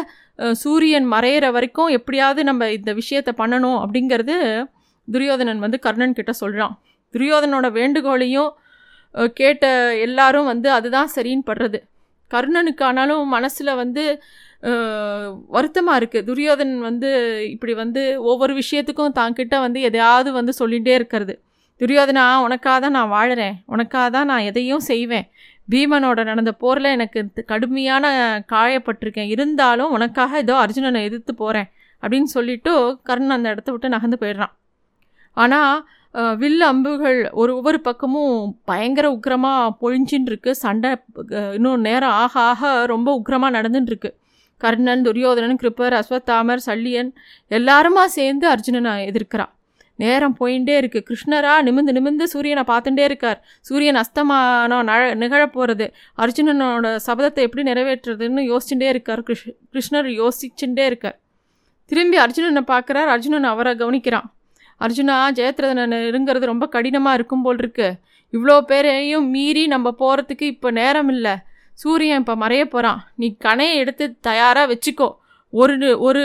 சூரியன் 0.62 1.06
மறையிற 1.14 1.46
வரைக்கும் 1.56 1.92
எப்படியாவது 1.98 2.40
நம்ம 2.50 2.70
இந்த 2.78 2.90
விஷயத்தை 3.00 3.32
பண்ணணும் 3.42 3.78
அப்படிங்கிறது 3.84 4.36
துரியோதனன் 5.08 5.64
வந்து 5.64 5.78
கர்ணன் 5.86 6.18
கிட்ட 6.18 6.32
சொல்கிறான் 6.42 6.74
துரியோதனோட 7.14 7.66
வேண்டுகோளையும் 7.78 8.50
கேட்ட 9.38 9.66
எல்லாரும் 10.06 10.48
வந்து 10.52 10.68
அதுதான் 10.76 11.12
சரின்னு 11.14 11.48
படுறது. 11.50 11.78
கர்ணனுக்கு 12.30 12.82
ஆனாலும் 12.88 13.22
மனசில் 13.36 13.78
வந்து 13.82 14.02
வருத்தமாக 15.56 15.98
இருக்குது 16.00 16.26
துரியோதன் 16.28 16.74
வந்து 16.88 17.10
இப்படி 17.54 17.74
வந்து 17.82 18.02
ஒவ்வொரு 18.30 18.54
விஷயத்துக்கும் 18.62 19.16
தாங்கிட்ட 19.18 19.56
வந்து 19.66 19.80
எதையாவது 19.88 20.30
வந்து 20.38 20.52
சொல்லிகிட்டே 20.60 20.94
இருக்கிறது. 20.98 21.34
துரியோதனா 21.80 22.24
உனக்காக 22.46 22.78
தான் 22.84 22.96
நான் 22.98 23.12
வாழறேன். 23.16 23.56
உனக்காக 23.74 24.06
தான் 24.16 24.28
நான் 24.32 24.46
எதையும் 24.50 24.84
செய்வேன். 24.90 25.26
பீமனோட 25.68 26.20
நடந்த 26.30 26.52
போரில் 26.62 26.94
எனக்கு 26.96 27.20
கடுமையான 27.52 28.04
காயப்பட்டிருக்கேன். 28.52 29.30
இருந்தாலும் 29.34 29.92
உனக்காக 29.96 30.40
ஏதோ 30.44 30.54
அர்ஜுனனை 30.64 31.02
எதிர்த்து 31.08 31.34
போகிறேன் 31.42 31.68
அப்படின்னு 32.02 32.30
சொல்லிவிட்டு 32.36 32.72
கர்ணன் 33.08 33.36
அந்த 33.36 33.52
இடத்த 33.54 33.70
விட்டு 33.72 33.94
நகர்ந்து 33.94 34.18
போயிடுறான். 34.22 34.54
ஆனால் 35.36 35.74
வில் 36.42 36.62
அம்புகள் 36.68 37.18
ஒரு 37.40 37.50
ஒவ்வொரு 37.56 37.78
பக்கமும் 37.88 38.36
பயங்கர 38.70 39.06
உக்கிரமாக 39.16 39.74
பொழிஞ்சின்னு 39.82 40.30
இருக்கு 40.30 40.50
சண்டை 40.62 40.90
இன்னும் 41.56 41.84
நேரம் 41.88 42.16
ஆக 42.22 42.34
ஆக 42.50 42.70
ரொம்ப 42.92 43.08
உக்கிரமாக 43.18 43.56
நடந்துட்டுருக்கு 43.58 44.10
கர்ணன் 44.60 45.04
துரியோதனன் 45.06 45.60
கிருப்பர் 45.62 45.96
அஸ்வத்தாமர் 46.00 46.66
சல்லியன் 46.68 47.10
எல்லாருமா 47.58 48.04
சேர்ந்து 48.18 48.46
அர்ஜுனனை 48.54 48.94
எதிர்க்கிறான். 49.10 49.52
நேரம் 50.02 50.36
போயிட்டே 50.40 50.74
இருக்குது 50.80 51.06
கிருஷ்ணரா 51.08 51.54
நிமிந்து 51.66 51.92
நிமிந்து 51.96 52.24
சூரியனை 52.32 52.64
பார்த்துட்டே 52.70 53.04
இருக்கார். 53.08 53.38
சூரியன் 53.68 54.00
அஸ்தமானம் 54.02 54.84
நழ 54.90 55.00
நிகழப்போகிறது 55.22 55.86
அர்ஜுனனோட 56.24 56.94
சபதத்தை 57.06 57.44
எப்படி 57.46 57.64
நிறைவேற்றுறதுன்னு 57.70 58.44
யோசிச்சுட்டே 58.52 58.88
இருக்கார். 58.94 59.22
கிருஷ் 59.28 59.46
கிருஷ்ணர் 59.72 60.10
யோசிச்சுட்டே 60.20 60.86
இருக்கார். 60.90 61.16
திரும்பி 61.90 62.18
அர்ஜுனனை 62.24 62.62
பார்க்குறார். 62.72 63.10
அர்ஜுனன் 63.14 63.50
அவரை 63.52 63.74
கவனிக்கிறான். 63.82 64.28
அர்ஜுனா 64.86 65.14
ஜெயத்ரதனை 65.38 65.84
நெருங்கிறது 65.92 66.52
ரொம்ப 66.52 66.64
கடினமாக 66.74 67.18
இருக்கும் 67.18 67.44
போல் 67.44 67.60
இருக்கு 67.62 67.88
இவ்வளோ 68.32 68.56
பேரையும் 68.70 69.26
மீறி 69.34 69.62
நம்ம 69.74 69.88
போகிறதுக்கு 70.00 70.46
இப்போ 70.54 70.68
நேரம் 70.80 71.10
இல்லை. 71.14 71.34
சூரியன் 71.82 72.20
இப்போ 72.22 72.34
மறைய 72.42 72.62
போகிறான் 72.74 73.00
நீ 73.20 73.26
கணையை 73.44 73.74
எடுத்து 73.82 74.04
தயாராக 74.28 74.66
வச்சுக்கோ. 74.72 75.08
ஒரு 75.50 75.74
ஒரு 76.00 76.22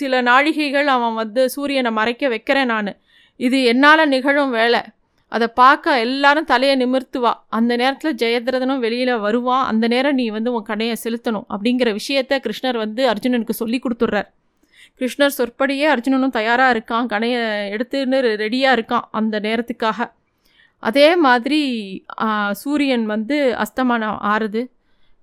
சில 0.00 0.22
நாழிகைகள் 0.22 0.88
அவன் 0.96 1.14
வந்து 1.14 1.42
சூரியனை 1.50 1.90
மறைக்க 1.90 2.28
வைக்கிறேன் 2.28 2.70
நான். 2.72 2.90
இது 3.36 3.58
என்னால் 3.64 4.08
நிகழும் 4.08 4.50
வேலை. 4.50 4.80
அதை 5.28 5.46
பார்க்க 5.60 5.98
எல்லாரும் 5.98 6.48
தலையை 6.50 6.74
நிமிர்த்துவா 6.82 7.32
அந்த 7.48 7.76
நேரத்தில் 7.76 8.16
ஜெயத்ரதனும் 8.22 8.78
வெளியில் 8.78 9.12
வருவான் 9.18 9.66
அந்த 9.66 9.88
நேரம் 9.94 10.14
நீ 10.14 10.28
வந்து 10.28 10.52
உன் 10.52 10.68
கடையை 10.70 10.96
செலுத்தணும் 11.04 11.46
அப்படிங்கிற 11.54 11.90
விஷயத்த 12.00 12.40
கிருஷ்ணர் 12.46 12.76
வந்து 12.76 13.02
அர்ஜுனனுக்கு 13.12 13.50
சொல்லி 13.50 13.80
கொடுத்துட்றார். 13.82 14.28
கிருஷ்ணர் 14.98 15.36
சொற்படியே 15.38 15.86
அர்ஜுனனும் 15.94 16.36
தயாராக 16.38 16.74
இருக்கான். 16.74 17.06
கணையை 17.12 17.40
எடுத்துன்னு 17.76 18.18
ரெடியாக 18.42 18.76
இருக்கான் 18.78 19.08
அந்த 19.10 19.40
நேரத்துக்காக. 19.40 20.10
அதே 20.78 21.08
மாதிரி 21.16 21.60
சூரியன் 22.62 23.06
வந்து 23.06 23.56
அஸ்தமானம் 23.64 24.18
ஆறுது. 24.34 24.62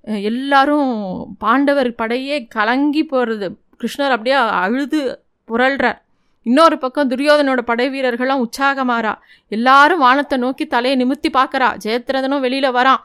எல்லாரும் 0.03 0.91
பாண்டவர் 1.37 1.91
படையே 1.95 2.47
கலங்கி 2.47 3.03
போகிறது 3.03 3.47
கிருஷ்ணர் 3.81 4.13
அப்படியே 4.15 4.35
அழுது 4.35 5.01
புரள்றார். 5.47 5.99
இன்னொரு 6.43 6.77
பக்கம் 6.77 7.09
துரியோதனோட 7.09 7.61
படை 7.61 7.89
வீரர்கள்லாம் 7.89 8.43
உற்சாகமாறா. 8.45 9.13
எல்லாரும் 9.47 9.99
வானத்தை 9.99 10.37
நோக்கி 10.39 10.67
தலையை 10.67 10.95
நிமித்தி 11.01 11.29
பார்க்குறா. 11.37 11.69
ஜெயத்ரதனும் 11.85 12.39
வெளியில் 12.39 12.75
வரான். 12.77 13.01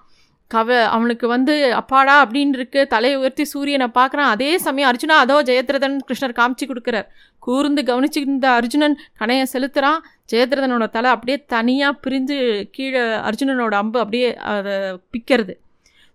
கவ 0.55 0.85
அவனுக்கு 0.85 1.29
வந்து 1.29 1.75
அப்பாடா 1.75 2.25
அப்படின்னு 2.25 2.55
இருக்கு. 2.59 2.87
தலையை 2.87 3.19
உயர்த்தி 3.19 3.45
சூரியனை 3.45 3.89
பார்க்குறான். 3.95 4.31
அதே 4.35 4.59
சமயம் 4.59 4.91
அர்ஜுனா 4.91 5.17
அதோ 5.25 5.43
ஜெயத்ரதன் 5.43 5.97
கிருஷ்ணர் 6.09 6.37
காமிச்சு 6.41 6.67
கொடுக்குறார். 6.71 7.09
கூர்ந்து 7.39 7.83
கவனிச்சுருந்த 7.83 8.49
அர்ஜுனன் 8.59 8.97
கணையை 9.21 9.47
செலுத்துகிறான் 9.53 10.01
ஜெயத்ரதனோட 10.33 10.91
தலை 10.91 11.11
அப்படியே 11.11 11.45
தனியாக 11.47 12.01
பிரிஞ்சு 12.05 12.39
கீழே 12.71 13.05
அர்ஜுனனோட 13.29 13.75
அம்பு 13.75 13.99
அப்படியே 13.99 14.35
அதை 14.37 14.75
பிக்கிறது. 15.13 15.55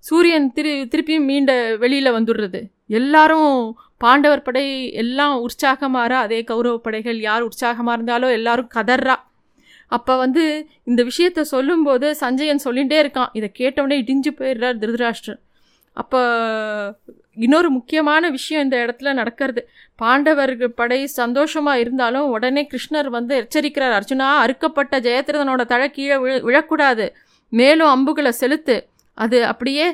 சூரியன் 0.03 0.47
திரு 0.51 0.71
திருப்பியும் 0.91 1.27
மீண்ட 1.29 1.51
வெளியில் 1.77 2.15
வந்துடுறது. 2.17 2.59
எல்லாரும் 2.99 3.53
பாண்டவர் 4.03 4.45
படை 4.47 4.65
எல்லாம் 5.01 5.35
உற்சாகமாற 5.45 6.11
அதே 6.25 6.39
கௌரவ 6.43 6.77
படைகள் 6.77 7.19
யார் 7.19 7.47
உற்சாகமாக 7.47 7.95
இருந்தாலும் 7.97 8.35
எல்லாரும் 8.37 8.69
கதர்றா 8.75 9.15
அப்போ 9.95 10.13
வந்து 10.17 10.43
இந்த 10.83 11.01
விஷயத்த 11.03 11.41
சொல்லும்போது 11.53 12.07
சஞ்சயன் 12.21 12.65
சொல்லிகிட்டே 12.65 12.97
இருக்கான். 13.03 13.31
இதை 13.33 13.47
கேட்டவுடனே 13.51 13.95
இடிஞ்சு 14.01 14.31
போயிடுறார் 14.39 14.79
திருதராஷ்டிரர் 14.81 15.39
அப்போ 15.93 16.19
இன்னொரு 17.45 17.69
முக்கியமான 17.69 18.29
விஷயம் 18.29 18.63
இந்த 18.63 18.77
இடத்துல 18.85 19.13
நடக்கிறது. 19.13 19.61
பாண்டவர்கள் 19.95 20.77
படை 20.81 20.99
சந்தோஷமாக 21.07 21.81
இருந்தாலும் 21.83 22.27
உடனே 22.35 22.67
கிருஷ்ணர் 22.71 23.09
வந்து 23.17 23.33
எச்சரிக்கிறார். 23.41 23.95
அர்ஜுனா 23.99 24.27
அறுக்கப்பட்ட 24.43 24.99
ஜெயத்ரதனோட 25.07 25.63
தழை 25.65 25.87
கீழே 25.97 26.17
விழ 26.23 26.35
விழக்கூடாது. 26.47 27.07
மேலும் 27.49 27.91
அம்புகளை 27.95 28.31
செலுத்து. 28.41 28.77
அது 29.23 29.37
அப்படியே 29.51 29.87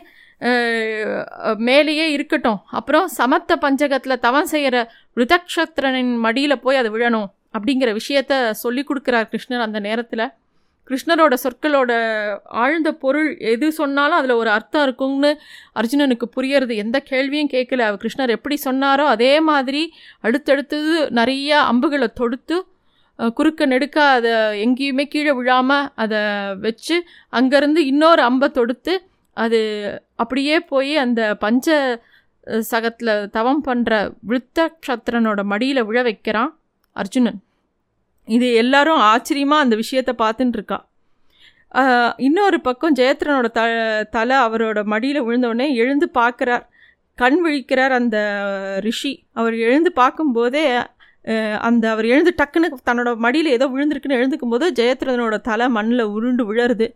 மேலேயே 1.68 2.06
இருக்கட்டும். 2.16 2.60
அப்புறம் 2.78 3.06
சமத்த 3.20 3.52
பஞ்சகத்தில் 3.66 4.22
தவம் 4.26 4.50
செய்கிற 4.54 4.78
ரிதக்ஷத்ரனின் 5.20 6.14
மடியில் 6.26 6.64
போய் 6.64 6.80
அது 6.82 6.90
விழணும் 6.96 7.30
அப்படிங்கிற 7.56 7.90
விஷயத்த 8.00 8.34
சொல்லி 8.64 8.84
கொடுக்குறார் 8.90 9.30
கிருஷ்ணர் 9.34 9.66
அந்த 9.68 9.80
நேரத்தில். 9.88 10.26
கிருஷ்ணரோட 10.88 11.36
சொற்களோட 11.44 11.92
ஆழ்ந்த 12.64 12.90
பொருள் 13.04 13.30
எது 13.52 13.68
சொன்னாலும் 13.80 14.18
அதில் 14.20 14.40
ஒரு 14.42 14.50
அர்த்தம் 14.58 14.84
இருக்கும்னு 14.88 15.32
அர்ஜுனனுக்கு 15.80 16.28
புரியறது. 16.36 16.74
எந்த 16.84 16.98
கேள்வியும் 17.12 17.52
கேட்கல. 17.56 17.86
அவர் 17.88 18.02
கிருஷ்ணர் 18.04 18.36
எப்படி 18.38 18.58
சொன்னாரோ 18.68 19.06
அதே 19.16 19.34
மாதிரி 19.50 19.84
அடுத்தடுத்தது 20.28 20.94
நிறைய 21.20 21.50
அம்புகளை 21.72 22.10
தொடுத்து 22.22 22.58
குறுக்க 23.38 23.66
நெடுக்க 23.72 23.98
அதை 24.16 24.32
எங்கேயுமே 24.66 25.04
கீழே 25.12 25.34
விழாமல் 25.40 25.90
அதை 26.04 26.22
வச்சு 26.64 26.96
அங்கேருந்து 27.40 27.82
இன்னொரு 27.92 28.22
அம்பை 28.30 28.48
தொடுத்து 28.58 28.94
அது 29.38 29.60
அப்படியே 30.22 30.58
போய் 30.72 30.94
அந்த 31.06 31.22
பஞ்ச 31.44 31.68
சகத்தில் 32.72 33.14
தவம் 33.36 33.64
பண்ணுற 33.68 33.94
விருத்தக்ஷத்திரனோட 34.30 35.42
மடியில் 35.52 35.88
விழ 35.90 36.00
வைக்கிறான் 36.08 36.52
அர்ஜுனன். 36.96 37.40
இது 38.28 38.48
எல்லாரும் 38.64 39.02
ஆச்சரியமாக 39.12 39.66
அந்த 39.66 39.76
விஷயத்தை 39.84 40.14
பார்த்துட்டு 40.24 40.58
இருக்கா. 40.60 40.78
இன்னொரு 42.28 42.58
பக்கம் 42.68 42.96
ஜெயத்ரனோட 43.00 43.48
த 43.58 43.62
தலை 44.16 44.36
அவரோட 44.46 44.80
மடியில் 44.94 45.26
விழுந்தோடனே 45.28 45.68
எழுந்து 45.84 46.08
பார்க்குறார். 46.20 46.66
கண் 47.18 47.40
விழிக்கிறார் 47.46 47.94
அந்த 48.00 48.18
ரிஷி. 48.86 49.14
அவர் 49.40 49.56
எழுந்து 49.68 49.90
பார்க்கும்போதே 50.02 50.64
அந்த 51.68 51.86
அவர் 51.94 52.08
எழுந்து 52.14 52.32
டக்குன்னு 52.40 52.68
தன்னோட 52.90 53.12
மடியில் 53.26 53.50
ஏதோ 53.58 53.66
விழுந்திருக்குன்னு 53.74 54.20
எழுந்துக்கும் 54.20 54.54
போது 54.54 54.66
ஜெயத்ரனோட 54.80 55.36
தலை 55.50 55.68
மண்ணில் 55.78 56.12
உருண்டு 56.16 56.44
விழருது 56.50 56.88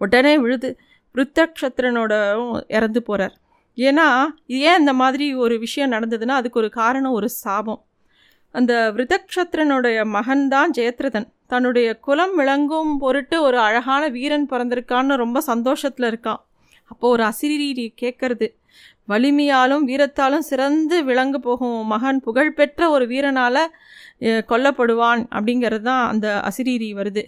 உடனே 0.00 0.34
விழுது. 0.44 0.70
ருத்தக்ஷத்திரனோடவும் 1.14 2.60
இறந்து 2.68 3.02
போகிறார் 3.02 3.34
ஏன்னா 3.78 4.06
ஏன் 4.46 4.78
இந்த 4.78 4.92
மாதிரி 4.92 5.34
ஒரு 5.34 5.58
விஷயம் 5.58 5.92
நடந்ததுன்னா 5.92 6.36
அதுக்கு 6.40 6.60
ஒரு 6.60 6.70
காரணம் 6.70 7.12
ஒரு 7.12 7.28
சாபம். 7.28 7.80
அந்த 8.54 8.72
விருதக்ஷத்திரனுடைய 8.96 9.98
மகன்தான் 10.16 10.70
ஜெயத்ரதன். 10.78 11.28
தன்னுடைய 11.46 11.88
குலம் 11.98 12.34
விளங்கும் 12.34 12.92
பொருட்டு 12.98 13.36
ஒரு 13.42 13.58
அழகான 13.58 14.02
வீரன் 14.08 14.46
பிறந்திருக்கான்னு 14.50 15.16
ரொம்ப 15.16 15.40
சந்தோஷத்தில் 15.40 16.08
இருக்கான். 16.10 16.40
அப்போது 16.90 17.12
ஒரு 17.12 17.22
அசிரீரி 17.22 17.86
கேட்கறது 18.02 18.46
வலிமையாலும் 19.08 19.84
வீரத்தாலும் 19.90 20.46
சிறந்து 20.50 20.96
விளங்க 21.04 21.36
போகும் 21.38 21.86
மகன் 21.86 22.20
புகழ்பெற்ற 22.20 22.90
ஒரு 22.90 23.06
வீரனால் 23.06 23.62
கொல்லப்படுவான் 24.50 25.22
அப்படிங்கிறது 25.36 25.86
தான் 25.90 26.04
அந்த 26.08 26.28
அசிரீரி 26.48 26.90
வருது. 26.94 27.22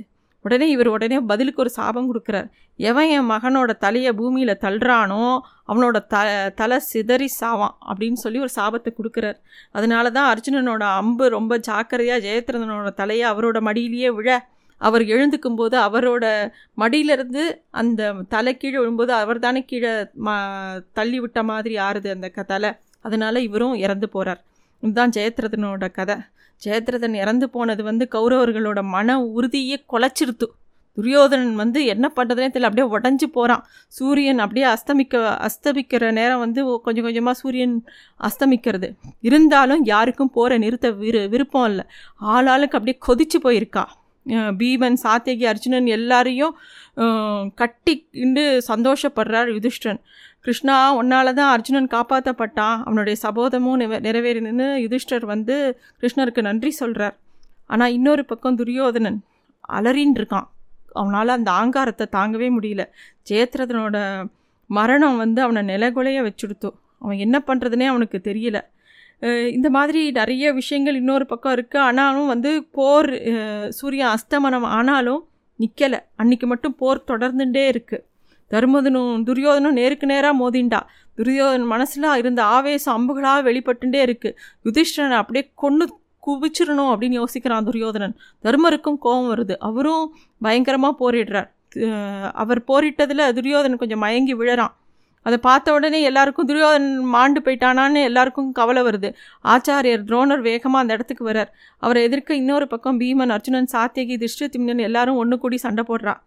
உடனே 0.44 0.66
இவர் 0.74 0.90
உடனே 0.94 1.16
பதிலுக்கு 1.30 1.62
ஒரு 1.64 1.70
சாபம் 1.78 2.08
கொடுக்குறார். 2.10 2.48
எவன் 2.78 3.10
என் 3.16 3.28
மகனோட 3.32 3.70
தலையை 3.84 4.12
பூமியில் 4.20 4.54
தள்ளுறானோ 4.64 5.24
அவனோட 5.70 5.96
த 6.12 6.22
தலை 6.60 6.78
சிதறி 6.90 7.28
சாவான் 7.40 7.74
அப்படின்னு 7.90 8.20
சொல்லி 8.24 8.38
ஒரு 8.46 8.52
சாபத்தை 8.58 8.92
கொடுக்குறார். 8.98 9.38
அதனால 9.78 10.10
தான் 10.16 10.30
அர்ஜுனனோட 10.32 10.84
அம்பு 11.00 11.26
ரொம்ப 11.38 11.58
ஜாக்கிரதையாக 11.68 12.24
ஜெயத்ரதனோட 12.26 12.90
தலையை 13.02 13.26
அவரோட 13.32 13.60
மடியிலேயே 13.68 14.10
விழ 14.18 14.28
அவர் 14.80 15.02
எழுந்துக்கும் 15.14 15.58
போது 15.58 15.76
அவரோட 15.86 16.24
மடியிலிருந்து 16.82 17.42
அந்த 17.80 18.12
தலை 18.34 18.52
கீழே 18.56 18.76
விழும்போது 18.78 19.12
அவர் 19.22 19.44
தானே 19.46 19.60
கீழே 19.70 19.90
ம 20.26 20.36
தள்ளி 20.98 21.18
விட்ட 21.24 21.40
மாதிரி 21.50 21.74
ஆறுது 21.88 22.08
அந்த 22.16 22.28
க 22.36 22.42
தலை. 22.52 22.70
அதனால 23.06 23.40
இவரும் 23.48 23.76
இறந்து 23.84 24.06
போகிறார் 24.14 24.40
இதுதான் 24.82 25.14
ஜெயத்ரதனோட 25.16 25.84
கதை. 25.98 26.16
ஜெயத்ரதன் 26.62 27.14
இறந்து 27.22 27.46
போனது 27.54 27.82
வந்து 27.90 28.04
கௌரவர்களோட 28.14 28.80
மன 28.94 29.18
உறுதியை 29.36 29.76
குலைச்சிருத்து. 29.92 30.46
துரியோதனன் 30.98 31.54
வந்து 31.60 31.80
என்ன 31.92 32.06
பண்ணுறதுனே 32.16 32.48
தெரியல 32.52 32.68
அப்படியே 32.68 32.86
உடஞ்சி 32.96 33.26
போகிறான் 33.34 33.62
சூரியன் 33.98 34.42
அப்படியே 34.44 34.66
அஸ்தமிக்க 34.72 35.20
அஸ்தமிக்கிற 35.46 36.10
நேரம் 36.18 36.42
வந்து 36.44 36.60
கொஞ்சம் 36.86 37.06
கொஞ்சமாக 37.06 37.36
சூரியன் 37.42 37.76
அஸ்தமிக்கிறது. 38.28 38.88
இருந்தாலும் 39.28 39.82
யாருக்கும் 39.92 40.34
போகிற 40.36 40.58
நிறுத்த 40.64 40.90
விரு 41.02 41.22
விருப்பம் 41.34 41.68
இல்லை. 41.70 41.84
ஆளாளுக்கு 42.34 42.78
அப்படியே 42.78 42.98
கொதிச்சு 43.08 43.40
போயிருக்கா. 43.46 43.84
பீமன் 44.60 44.98
சாத்தியகி 45.04 45.44
அர்ஜுனன் 45.50 45.88
எல்லாரையும் 45.96 46.56
கட்டி 47.60 47.94
சந்தோஷப்படுறார் 48.70 49.48
யுதிஷ்டன் 49.54 50.00
கிருஷ்ணா 50.44 50.76
உன்னால 51.00 51.32
தான் 51.38 51.50
அர்ஜுனன் 51.54 51.88
காப்பாற்றப்பட்டான் 51.94 52.78
அவனுடைய 52.86 53.16
சபோதமும் 53.24 53.80
நிறைவேறினு 54.06 54.68
யுதிஷ்டர் 54.84 55.24
வந்து 55.32 55.56
கிருஷ்ணருக்கு 56.00 56.42
நன்றி 56.48 56.70
சொல்கிறார் 56.80 57.16
ஆனால் 57.70 57.94
இன்னொரு 57.96 58.22
பக்கம் 58.30 58.58
துரியோதனன் 58.60 59.18
அலறின்னு 59.68 60.18
இருக்கான். 60.20 60.46
அவனால் 61.00 61.36
அந்த 61.36 61.50
ஆங்காரத்தை 61.60 62.06
தாங்கவே 62.16 62.48
முடியல. 62.56 62.84
ஜெயத்ரதனோட 63.28 63.96
மரணம் 64.70 65.18
வந்து 65.22 65.40
அவனை 65.46 65.62
நிலகுலைய 65.70 66.18
வச்சுடுத்தோம் 66.28 66.76
அவன் 67.02 67.22
என்ன 67.26 67.36
பண்ணுறதுனே 67.48 67.86
அவனுக்கு 67.92 68.18
தெரியல. 68.28 68.58
இந்த 69.56 69.68
மாதிரி 69.76 70.00
நிறைய 70.18 70.52
விஷயங்கள் 70.58 70.98
இன்னொரு 71.00 71.24
பக்கம் 71.32 71.54
இருக்குது 71.56 71.84
ஆனாலும் 71.86 72.30
வந்து 72.34 72.50
போர் 72.76 73.10
சூரியன் 73.78 74.12
அஸ்தமனம் 74.16 74.68
ஆனாலும் 74.78 75.22
நிற்கலை 75.60 75.98
அன்னைக்கு 76.22 76.46
மட்டும் 76.52 76.76
போர் 76.82 77.08
தொடர்ந்துட்டே 77.10 77.64
இருக்குது 77.72 78.04
தர்மதனும் 78.50 79.24
துரியோதனும் 79.28 79.78
நேருக்கு 79.80 80.06
நேராக 80.12 80.34
மோதிண்டா. 80.42 80.80
துரியோதன் 81.18 81.66
மனசில் 81.72 82.08
இருந்த 82.20 82.40
ஆவேசம் 82.56 82.94
அம்புகளாக 82.98 83.40
வெளிப்பட்டுட்டே 83.48 84.00
இருக்குது 84.06 84.36
யுதிஷ்டனை 84.66 85.16
அப்படியே 85.22 85.44
கொண்டு 85.64 85.86
குவிச்சிடணும் 86.26 86.90
அப்படின்னு 86.92 87.18
யோசிக்கிறான் 87.20 87.66
துரியோதனன். 87.68 88.14
தர்மருக்கும் 88.44 88.98
கோபம் 89.04 89.30
வருது. 89.32 89.54
அவரும் 89.68 90.04
பயங்கரமாக 90.40 90.94
போரிடுறார். 91.02 91.48
அவர் 92.42 92.60
போரிட்டதில் 92.70 93.24
துரியோதனன் 93.38 93.82
கொஞ்சம் 93.82 94.02
மயங்கி 94.04 94.34
விழறான். 94.40 94.74
அதை 95.26 95.36
பார்த்த 95.46 95.72
உடனே 95.76 95.98
எல்லாருக்கும் 96.08 96.48
துரியோதனன் 96.50 97.08
மாண்டு 97.14 97.40
போயிட்டானான்னு 97.46 98.02
எல்லாருக்கும் 98.10 98.50
கவலை 98.58 98.82
வருது. 98.86 99.08
ஆச்சாரியர் 99.54 100.06
துரோணர் 100.08 100.42
வேகமாக 100.46 100.82
அந்த 100.82 100.96
இடத்துக்கு 100.96 101.24
வரார் 101.30 101.50
அவரை 101.82 102.02
எதிர்க்க 102.08 102.40
இன்னொரு 102.42 102.66
பக்கம் 102.72 103.00
பீமன் 103.02 103.34
அர்ஜுனன் 103.36 103.70
சாத்தியகி 103.74 104.16
திருஷ்டத்திம்னன் 104.22 104.82
எல்லாரும் 104.88 105.20
ஒன்று 105.22 105.38
கூடி 105.42 105.58
சண்டை 105.66 105.84
போடுறான் 105.90 106.20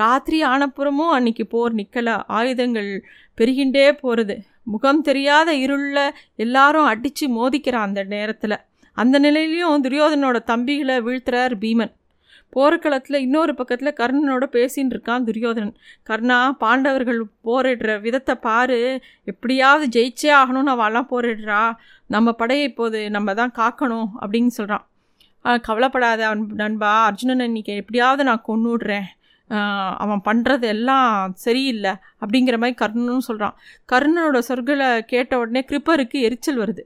ராத்திரி 0.00 0.38
ஆனப்புறமும் 0.44 1.14
அன்னைக்கு 1.16 1.44
போர் 1.46 1.74
நிற்கல 1.74 2.14
ஆயுதங்கள் 2.38 2.90
பெருகின்றே 3.38 3.86
போகிறது 4.00 4.34
முகம் 4.72 5.02
தெரியாத 5.08 5.50
இருளில் 5.64 6.16
எல்லாரும் 6.44 6.88
அடித்து 6.92 7.26
மோதிக்கிறான் 7.36 7.86
அந்த 7.88 8.02
நேரத்தில். 8.14 8.56
அந்த 8.96 9.16
நிலையிலையும் 9.18 9.84
துரியோதனோட 9.84 10.36
தம்பிகளை 10.50 10.96
வீழ்த்துறார் 11.06 11.54
பீமன். 11.62 11.92
போர்க்களத்தில் 12.52 13.18
இன்னொரு 13.20 13.52
பக்கத்தில் 13.54 13.98
கர்ணனோட 14.00 14.44
பேசின்னு 14.56 14.94
இருக்கான் 14.94 15.26
துரியோதனன். 15.28 15.74
கர்ணா 16.10 16.38
பாண்டவர்கள் 16.62 17.20
போரிடுற 17.48 17.94
விதத்தை 18.06 18.34
பாரு. 18.46 18.80
எப்படியாவது 19.32 19.86
ஜெயிச்சே 19.96 20.30
ஆகணும்னு 20.40 20.74
அவெல்லாம் 20.76 21.10
போரிடுறா. 21.12 21.62
நம்ம 22.14 22.32
படையை 22.32 22.66
இப்போது 22.70 23.00
நம்ம 23.16 23.34
தான் 23.40 23.56
காக்கணும் 23.60 24.08
அப்படின்னு 24.22 24.52
சொல்கிறான் 24.58 24.86
கவலைப்படாத 25.66 26.20
அவன் 26.28 26.44
நண்பா. 26.62 26.92
அர்ஜுனன் 27.08 27.44
இன்றைக்கி 27.50 27.74
எப்படியாவது 27.82 28.22
நான் 28.28 28.46
கொண்டு 28.48 28.68
விடுறேன் 28.70 29.06
அவன் 30.02 30.22
பண்ணுறது 30.28 30.66
எல்லாம் 30.74 31.34
சரியில்லை 31.44 31.92
அப்படிங்கிற 32.22 32.56
மாதிரி 32.62 32.76
கர்ணனும் 32.82 33.26
சொல்கிறான் 33.28 33.56
கர்ணனோட 33.92 34.38
சொற்களை 34.48 34.88
கேட்ட 35.12 35.38
உடனே 35.42 35.62
கிருப்பருக்கு 35.70 36.20
எரிச்சல் 36.28 36.60
வருது. 36.62 36.84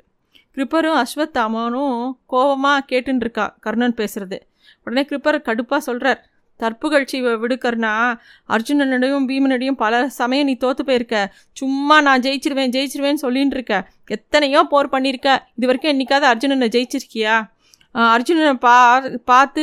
கிருப்பரும் 0.56 0.98
அஸ்வத்தாமனும் 1.02 1.98
கோபமாக 2.32 2.86
கேட்டுருக்கா 2.92 3.46
கர்ணன் 3.66 3.98
பேசுகிறது 4.00 4.38
உடனே 4.86 5.02
கிருப்பர் 5.10 5.46
கடுப்பாக 5.48 5.80
சொல்கிறார் 5.88 6.20
தற்புகழ்ச்சி 6.60 7.18
விடுக்கர்னா 7.42 7.92
அர்ஜுனனடையும் 8.54 9.26
பீமனடையும் 9.28 9.78
பல 9.82 10.00
சமயம் 10.18 10.48
நீ 10.48 10.54
தோற்று 10.64 10.82
போயிருக்க. 10.88 11.16
சும்மா 11.60 11.96
நான் 12.06 12.24
ஜெயிச்சிருவேன் 12.26 12.74
ஜெயிச்சிருவேன்னு 12.74 13.22
சொல்லின்னு 13.22 13.56
இருக்க. 13.56 13.76
எத்தனையோ 14.16 14.60
போர் 14.72 14.92
பண்ணியிருக்க. 14.94 15.30
இது 15.56 15.68
வரைக்கும் 15.70 15.92
என்றைக்காவது 15.92 16.26
அர்ஜுனனை 16.32 16.68
ஜெயிச்சிருக்கியா? 16.76 17.36
அர்ஜுனனை 17.94 18.52
பா 18.66 18.74
பார்த்து 19.30 19.62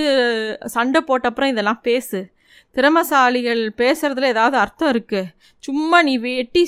சண்டை 0.76 1.02
போட்டப்புறம் 1.10 1.54
இதெல்லாம் 1.54 1.82
பேசு. 1.82 2.22
திறமசாலிகள் 2.78 3.62
பேசுகிறதுல 3.82 4.32
ஏதாவது 4.34 4.58
அர்த்தம் 4.64 4.92
இருக்குது 4.94 5.30
சும்மா 5.64 6.00
நீ 6.08 6.14
வெட்டி 6.26 6.64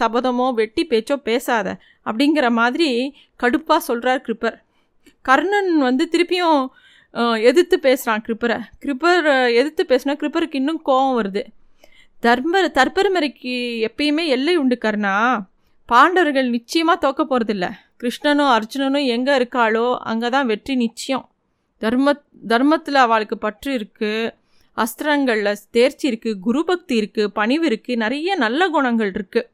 சபதமோ 0.00 0.46
வெட்டி 0.60 0.82
பேச்சோ 0.92 1.16
பேசாத. 1.28 1.68
அப்படிங்கிற 2.08 2.46
மாதிரி 2.60 2.88
கடுப்பாக 3.42 3.80
சொல்கிறார் 3.88 4.24
கிருப்பர். 4.26 4.56
கர்ணன் 5.24 5.72
வந்து 5.88 6.04
திருப்பியும் 6.12 6.60
எதிர்த்து 7.50 7.76
பேசுகிறான் 7.86 8.24
கிருப்பரை. 8.26 8.58
கிருப்பர் 8.82 9.26
எதிர்த்து 9.60 9.84
பேசுனா 9.92 10.14
கிருப்பருக்கு 10.20 10.60
இன்னும் 10.60 10.80
கோபம் 10.88 11.16
வருது. 11.18 11.42
தர்ம 12.22 12.62
தற்பெருமறைக்கு 12.78 13.54
எப்பயுமே 13.88 14.24
எல்லை 14.36 14.54
உண்டு 14.62 14.76
கர்ணா. 14.84 15.14
பாண்டவர்கள் 15.88 16.48
நிச்சயமாக 16.56 17.02
தோக்க 17.04 17.22
போகிறதில்ல 17.24 17.66
கிருஷ்ணனும் 18.02 18.50
அர்ஜுனனும் 18.56 19.06
எங்கே 19.14 19.32
இருக்காளோ 19.40 19.86
அங்கே 20.10 20.28
தான் 20.34 20.48
வெற்றி 20.50 20.74
நிச்சயம். 20.84 21.24
தர்ம 21.82 22.14
தர்மத்தில் 22.52 22.98
அவளுக்கு 23.04 23.36
பற்று 23.44 23.70
இருக்குது 23.78 24.32
அஸ்திரங்களில் 24.84 25.62
தேர்ச்சி 25.76 26.06
இருக்குது 26.10 26.40
குருபக்தி 26.46 26.94
இருக்குது 27.00 27.34
பணிவு 27.38 27.66
இருக்குது 27.68 28.02
நிறைய 28.04 28.36
நல்ல 28.44 28.68
குணங்கள் 28.68 29.12
இருக்குது 29.16 29.50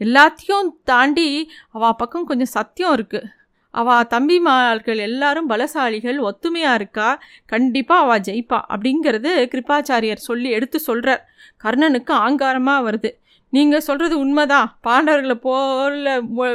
எல்லாத்தையும் 0.00 0.68
தாண்டி 0.84 1.28
அவள் 1.76 1.98
பக்கம் 2.00 2.28
கொஞ்சம் 2.30 2.54
சத்தியம் 2.56 2.94
இருக்குது 2.98 3.30
அவள் 3.74 4.08
தம்பிமார்கள் 4.14 4.98
எல்லாரும் 5.08 5.48
பலசாலிகள் 5.50 6.18
ஒத்துமையாக 6.28 6.78
இருக்கா? 6.80 7.06
கண்டிப்பாக 7.52 8.04
அவள் 8.04 8.24
ஜெயிப்பா 8.28 8.58
அப்படிங்கிறது 8.72 9.30
கிருப்பாச்சாரியர் 9.52 10.26
சொல்லி 10.28 10.48
எடுத்து 10.56 10.78
சொல்கிறார் 10.88 11.22
கர்ணனுக்கு 11.64 12.12
ஆங்காரமாக 12.26 12.84
வருது. 12.88 13.10
நீங்கள் 13.52 13.86
சொல்கிறது 13.86 14.14
உண்மைதான் 14.24 14.68
பாண்டவர்களை 14.86 15.36
போல 15.46 16.12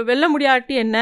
வெல்ல 0.10 0.26
முடியாட்டி 0.34 0.76
என்ன? 0.84 0.98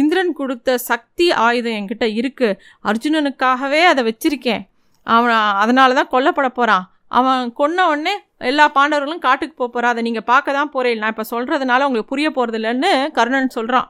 இந்திரன் 0.00 0.32
கொடுத்த 0.32 0.78
சக்தி 0.90 1.28
ஆயுதம் 1.46 1.76
என்கிட்ட 1.78 2.08
இருக்குது 2.20 2.58
அர்ஜுனனுக்காகவே 2.90 3.82
அதை 3.92 4.04
வச்சிருக்கேன். 4.10 4.64
அவன் 5.06 5.36
அதனால 5.62 5.94
தான் 5.94 6.12
கொல்லப்பட 6.14 6.48
போகிறான் 6.50 6.84
அவன் 7.18 7.44
கொன்ன 7.60 7.86
உடனே 7.92 8.14
எல்லா 8.50 8.66
பாண்டவர்களும் 8.76 9.24
காட்டுக்கு 9.24 9.54
போக 9.54 9.68
போகிறா 9.68 9.88
அதை 9.92 10.02
நீங்கள் 10.02 10.28
பார்க்க 10.32 10.58
தான் 10.58 10.72
போகிறேன் 10.74 11.00
நான் 11.02 11.14
இப்போ 11.14 11.26
சொல்கிறதுனால 11.32 11.86
உங்களுக்கு 11.88 12.12
புரிய 12.12 12.28
போகிறது 12.30 12.58
இல்லைன்னு 12.60 12.92
கர்ணன் 13.18 13.56
சொல்கிறான் 13.56 13.88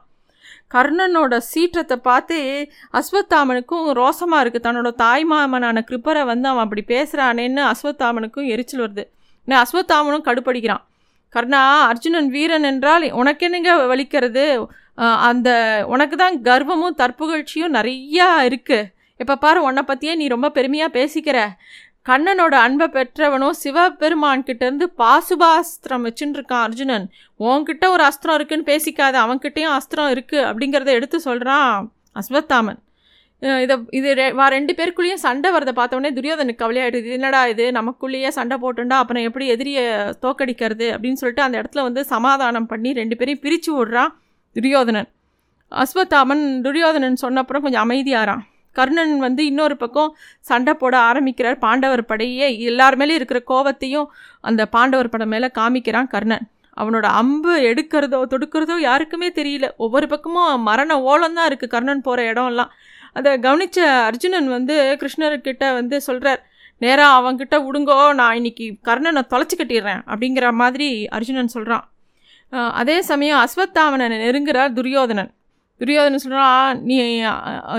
கர்ணனோட 0.75 1.35
சீற்றத்தை 1.51 1.97
பார்த்து 2.09 2.37
அஸ்வத்தாமனுக்கும் 2.99 3.87
ரோசமாக 4.01 4.43
இருக்குது 4.43 4.65
தன்னோட 4.67 4.91
தாய்மாமனான 5.03 5.83
கிருப்பரை 5.89 6.23
வந்து 6.25 6.47
அவன் 6.49 6.65
அப்படி 6.67 6.83
பேசுகிறானேன்னு 6.93 7.63
அஸ்வத்தாமனுக்கும் 7.71 8.51
எரிச்சல் 8.55 8.83
வருது. 8.85 9.05
நான் 9.49 9.63
அஸ்வத்தாமனும் 9.65 10.27
கடுப்படிக்கிறான். 10.29 10.85
கர்ணா 11.35 11.63
அர்ஜுனன் 11.91 12.31
வீரன் 12.37 12.69
என்றால் 12.71 13.07
உனக்கு 13.21 13.45
என்னங்க 13.49 13.73
வலிக்கிறது? 13.93 14.45
அந்த 15.31 15.51
உனக்கு 15.95 16.17
தான் 16.17 16.37
கர்வமும் 16.49 16.97
தற்புகழ்ச்சியும் 17.03 17.77
நிறையா 17.79 18.29
இருக்குது 18.49 18.89
இப்போ 19.23 19.35
பாரு 19.45 19.61
உன்னை 19.69 19.83
பற்றியே 19.91 20.13
நீ 20.21 20.27
ரொம்ப 20.35 20.49
பெருமையாக 20.59 20.97
பேசிக்கிற. 20.99 21.39
கண்ணனோட 22.09 22.55
அன்பை 22.67 22.87
பெற்றவனும் 22.97 23.57
சிவபெருமான்கிட்டேருந்து 23.63 24.87
பாசுபாஸ்திரம் 25.01 26.05
வச்சுன்னு 26.07 26.37
இருக்கான் 26.39 26.65
அர்ஜுனன். 26.67 27.05
உன்கிட்ட 27.49 27.85
ஒரு 27.95 28.03
அஸ்திரம் 28.11 28.37
இருக்குன்னு 28.39 28.69
பேசிக்காத 28.71 29.17
அவன்கிட்டயும் 29.25 29.75
அஸ்திரம் 29.79 30.13
இருக்குது 30.15 30.47
அப்படிங்கிறத 30.51 30.93
எடுத்து 30.99 31.19
சொல்கிறான் 31.27 31.75
அஸ்வத்தாமன். 32.21 32.81
இதை 33.65 33.75
இது 33.99 34.09
வா 34.39 34.47
ரெண்டு 34.57 34.73
பேருக்குள்ளேயும் 34.79 35.23
சண்டை 35.27 35.51
வரதை. 35.55 35.73
பார்த்தோன்னே 35.79 36.11
துரியோதனுக்கு 36.17 36.63
கவலையாயிடுது 36.63 37.15
என்னடா 37.19 37.41
இது? 37.53 37.67
நமக்குள்ளேயே 37.79 38.31
சண்டை 38.39 38.57
போட்டுண்டா 38.65 38.97
அப்புறம் 39.03 39.27
எப்படி 39.29 39.47
எதிரியை 39.55 39.85
தோக்கடிக்கிறது 40.25 40.89
அப்படின்னு 40.95 41.21
சொல்லிட்டு 41.23 41.47
அந்த 41.47 41.57
இடத்துல 41.63 41.85
வந்து 41.89 42.03
சமாதானம் 42.15 42.71
பண்ணி 42.73 42.93
ரெண்டு 43.01 43.17
பேரையும் 43.21 43.43
பிரித்து 43.45 43.73
விடுறான் 43.77 44.13
துரியோதனன். 44.57 45.09
அஸ்வத்தாமன் 45.73 46.45
துரியோதனன் 46.67 47.23
சொன்னப்புறம் 47.25 47.65
கொஞ்சம் 47.67 47.85
அமைதியாகிறான் 47.87 48.43
கர்ணன் 48.79 49.15
வந்து 49.27 49.43
இன்னொரு 49.51 49.77
பக்கம் 49.83 50.11
சண்டை 50.51 50.73
போட 50.83 50.95
ஆரம்பிக்கிறார். 51.11 51.59
பாண்டவர் 51.65 52.03
படையே 52.11 52.49
எல்லார் 52.71 52.99
மேலேயும் 53.01 53.21
இருக்கிற 53.21 53.41
கோவத்தையும் 53.53 54.09
அந்த 54.51 54.63
பாண்டவர் 54.77 55.13
படம் 55.15 55.33
மேலே 55.35 55.51
காமிக்கிறான் 55.61 56.11
கர்ணன். 56.15 56.45
அவனோட 56.77 57.07
அம்பு 57.21 57.53
எடுக்கிறதோ 57.71 58.21
தொடுக்கிறதோ 58.33 58.77
யாருக்குமே 58.89 59.29
தெரியல. 59.39 59.67
ஒவ்வொரு 59.85 60.07
பக்கமும் 60.13 60.63
மரண 60.69 61.01
ஓலம் 61.11 61.37
தான் 61.39 61.49
இருக்குது 61.51 61.73
கர்ணன் 61.75 62.07
போகிற 62.07 62.23
இடம்லாம். 62.33 62.71
அதை 63.19 63.31
கவனித்த 63.47 63.79
அர்ஜுனன் 64.09 64.49
வந்து 64.57 64.75
கிருஷ்ணர்கிட்ட 65.01 65.65
வந்து 65.79 65.97
சொல்கிறார் 66.09 66.41
நேராக 66.83 67.17
அவங்கிட்ட 67.19 67.57
விடுங்கோ 67.65 67.97
நான் 68.21 68.37
இன்னைக்கு 68.41 68.67
கர்ணனை 68.89 69.23
தொலைச்சி 69.33 69.57
கட்டிடுறேன் 69.57 70.03
அப்படிங்கிற 70.11 70.47
மாதிரி 70.61 70.89
அர்ஜுனன் 71.17 71.55
சொல்கிறான் 71.55 71.85
அதே 72.81 72.97
சமயம் 73.09 73.41
அஸ்வத்தாமனை 73.45 74.07
நெருங்குறார் 74.13 74.77
துரியோதனன். 74.79 75.31
துரியோதனன் 75.81 76.25
சொல்கிறான் 76.25 76.81
நீ 76.89 76.97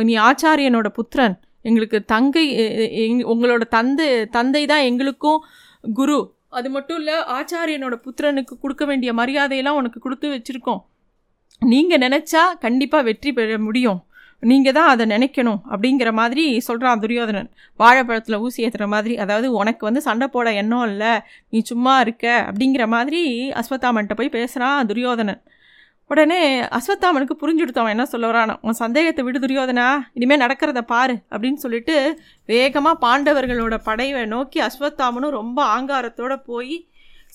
நீ 0.09 0.13
ஆச்சாரியனோட 0.27 0.89
புத்திரன். 0.99 1.35
எங்களுக்கு 1.69 1.97
தங்கை 2.13 2.45
உங்களோட 3.31 3.63
தந்தை 3.77 4.07
தந்தை 4.37 4.61
தான் 4.71 4.85
எங்களுக்கும் 4.89 5.41
குரு. 5.99 6.19
அது 6.59 6.69
மட்டும் 6.75 6.99
இல்லை 7.01 7.17
ஆச்சாரியனோட 7.37 7.95
புத்திரனுக்கு 8.05 8.53
கொடுக்க 8.63 8.83
வேண்டிய 8.91 9.11
மரியாதையெல்லாம் 9.19 9.79
உனக்கு 9.81 9.99
கொடுத்து 10.05 10.29
வச்சுருக்கோம். 10.35 10.81
நீங்கள் 11.61 12.01
நினச்சா 12.05 12.43
கண்டிப்பாக 12.65 13.05
வெற்றி 13.09 13.31
பெற 13.37 13.57
முடியும். 13.67 13.99
நீங்கள் 14.43 14.75
தான் 14.77 14.91
அதை 14.91 15.05
நினைக்கணும் 15.13 15.59
அப்படிங்கிற 15.73 16.09
மாதிரி 16.19 16.43
சொல்கிறான் 16.67 17.01
துரியோதனன். 17.03 17.49
வாழைப்பழத்தில் 17.79 18.39
ஊசி 18.45 18.63
ஏற்றுற 18.67 18.85
மாதிரி 18.93 19.13
அதாவது 19.23 19.47
உனக்கு 19.59 19.83
வந்து 19.87 20.01
சண்டை 20.07 20.27
போட 20.35 20.47
எண்ணம் 20.61 20.85
இல்லை 20.91 21.11
நீ 21.53 21.59
சும்மா 21.71 21.93
இருக்க 22.05 22.25
அப்படிங்கிற 22.47 22.85
மாதிரி 22.95 23.21
அஸ்வத்தாமன்ட்ட 23.61 24.15
போய் 24.19 24.35
பேசுகிறான் 24.37 24.89
துரியோதனன். 24.91 25.41
உடனே 26.11 26.39
அஸ்வத்தாமனுக்கு 26.77 27.35
புரிஞ்சுடுத்தவன் 27.41 27.93
என்ன 27.95 28.05
சொல்ல 28.13 28.25
வரான். 28.29 28.53
உன் 28.65 28.79
சந்தேகத்தை 28.81 29.21
விடு 29.25 29.39
துரியோதனா 29.43 29.87
இனிமேல் 30.17 30.41
நடக்கிறத 30.43 30.81
பாரு 30.93 31.15
அப்படின்னு 31.33 31.59
சொல்லிட்டு 31.63 31.95
வேகமாக 32.49 33.01
பாண்டவர்களோட 33.05 33.75
படையை 33.87 34.23
நோக்கி 34.33 34.59
அஸ்வத்தாமனும் 34.67 35.37
ரொம்ப 35.39 35.59
ஆங்காரத்தோடு 35.75 36.37
போய் 36.49 36.75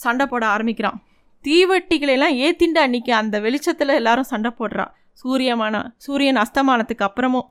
சண்டை 0.04 0.24
போட 0.32 0.44
ஆரம்பிக்கிறான். 0.54 0.98
தீவட்டிகளெல்லாம் 1.44 2.36
ஏத்திண்டு 2.44 2.80
அன்றைக்கி 2.84 3.12
அந்த 3.20 3.36
வெளிச்சத்தில் 3.46 3.98
எல்லாரும் 4.00 4.30
சண்டை 4.32 4.50
போடுறான் 4.60 4.92
சூரியமான 5.22 5.74
சூரியன் 6.04 6.40
அஸ்தமானத்துக்கு 6.42 7.06
அப்புறமும் 7.08 7.46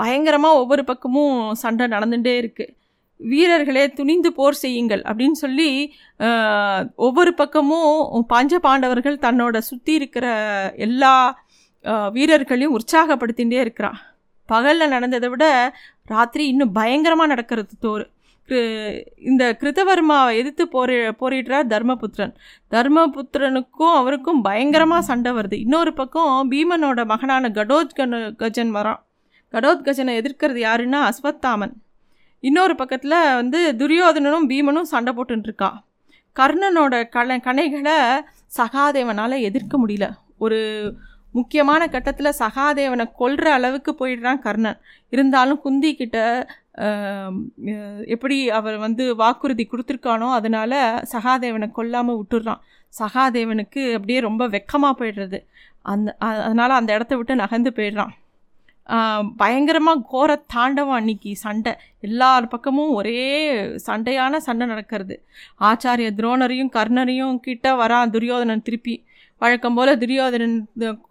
பயங்கரமாக 0.00 0.60
ஒவ்வொரு 0.62 0.82
பக்கமும் 0.90 1.36
சண்டை 1.62 1.86
நடந்துகிட்டே 1.94 2.34
இருக்குது 2.42 2.72
வீரர்களே 3.20 3.84
துணிந்து 3.98 4.30
போர் 4.38 4.60
செய்யுங்கள் 4.62 5.02
அப்படின்னு 5.08 5.38
சொல்லி 5.44 5.70
ஒவ்வொரு 7.06 7.32
பக்கமும் 7.40 8.26
பஞ்ச 8.34 8.58
பாண்டவர்கள் 8.66 9.22
தன்னோட 9.26 9.58
சுற்றி 9.70 9.92
இருக்கிற 10.00 10.26
எல்லா 10.86 11.14
வீரர்களையும் 12.16 12.76
உற்சாகப்படுத்திகிட்டே 12.78 13.58
இருக்கிறான். 13.64 13.98
பகலில் 14.48 14.92
நடந்ததை 14.94 15.28
விட 15.32 15.46
ராத்திரி 16.12 16.44
இன்னும் 16.52 16.76
பயங்கரமாக 16.78 17.32
நடக்கிறது 17.32 17.74
தோறு. 17.86 18.04
இந்த 19.28 19.44
கிருதவர்மாவை 19.60 20.30
எதிர்த்து 20.40 20.64
போரி 20.74 20.94
போரிடுறார் 21.22 21.66
தர்மபுத்திரன். 21.72 22.32
தர்மபுத்திரனுக்கும் 22.74 23.96
அவருக்கும் 24.00 24.40
பயங்கரமாக 24.46 25.08
சண்டை 25.10 25.32
வருது. 25.38 25.56
இன்னொரு 25.64 25.92
பக்கம் 26.00 26.50
பீமனோட 26.52 27.04
மகனான 27.12 27.50
கடோத்கன 27.58 28.22
கஜன் 28.42 28.72
வரான். 28.78 29.00
கடோத்கஜனை 29.54 30.14
எதிர்க்கிறது 30.20 30.60
யாருன்னா 30.68 31.00
அஸ்வத்தாமன். 31.10 31.74
இன்னொரு 32.44 32.74
பக்கத்தில் 32.80 33.18
வந்து 33.40 33.60
துரியோதனனும் 33.80 34.48
பீமனும் 34.50 34.90
சண்டை 34.92 35.12
போட்டுருக்கா 35.18 35.70
கர்ணனோட 36.36 36.94
கல 37.14 37.36
கணைகளை 37.46 37.96
சகாதேவனால் 38.58 39.44
எதிர்க்க 39.48 39.74
முடியல. 39.82 40.06
ஒரு 40.44 40.58
முக்கியமான 41.38 41.82
கட்டத்தில் 41.94 42.38
சகாதேவனை 42.42 43.04
கொல்ற 43.20 43.46
அளவுக்கு 43.56 43.92
போயிடுறான் 44.00 44.40
கர்ணன். 44.46 44.78
இருந்தாலும் 45.12 45.60
குந்தி 45.64 45.90
கிட்ட 46.00 46.18
எப்படி 48.14 48.36
அவர் 48.58 48.76
வந்து 48.84 49.04
வாக்குறுதி 49.22 49.64
கொடுத்துருக்கானோ 49.72 50.28
அதனால் 50.38 50.78
சகாதேவனை 51.14 51.68
கொல்லாமல் 51.78 52.18
விட்டுடுறான் 52.20 52.62
சகாதேவனுக்கு 52.94 53.82
அப்படியே 53.96 54.20
ரொம்ப 54.28 54.42
வெக்கமாக 54.54 54.94
போயிடுறது. 55.00 55.40
அந்த 55.92 56.08
அதனால் 56.28 56.78
அந்த 56.80 56.90
இடத்த 56.96 57.16
விட்டு 57.18 57.42
நகர்ந்து 57.42 57.72
போயிடுறான். 57.78 58.14
பயங்கரமாக 59.36 60.04
கோர 60.12 60.30
தாண்டவம் 60.54 60.98
அன்னைக்கு 60.98 61.30
சண்டை. 61.36 61.72
எல்லார் 62.00 62.46
பக்கமும் 62.48 62.92
ஒரே 62.98 63.22
சண்டையான 63.86 64.36
சண்டை 64.46 64.66
நடக்கிறது. 64.66 65.16
ஆச்சாரிய 65.60 66.10
துரோணரையும் 66.18 66.72
கர்ணரையும் 66.76 67.36
கிட்ட 67.46 67.74
வரான் 67.82 68.14
துரியோதனன் 68.14 68.64
திருப்பி. 68.68 68.94
வழக்கம் 69.42 69.74
போல் 69.74 69.98
துரியோதனன் 69.98 70.56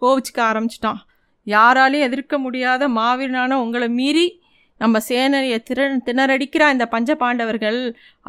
கோவிச்சுக்க 0.02 0.40
ஆரம்பிச்சிட்டான். 0.50 1.02
யாராலையும் 1.46 2.08
எதிர்க்க 2.10 2.36
முடியாத 2.46 2.90
மாவீரனான 2.90 3.60
உங்களை 3.64 3.90
மீறி 4.00 4.26
நம்ம 4.82 5.00
சேனையை 5.10 5.58
திற 5.70 5.86
திணறடிக்கிற 6.08 6.64
இந்த 6.74 6.86
பஞ்ச 6.94 7.12
பாண்டவர்கள். 7.22 7.80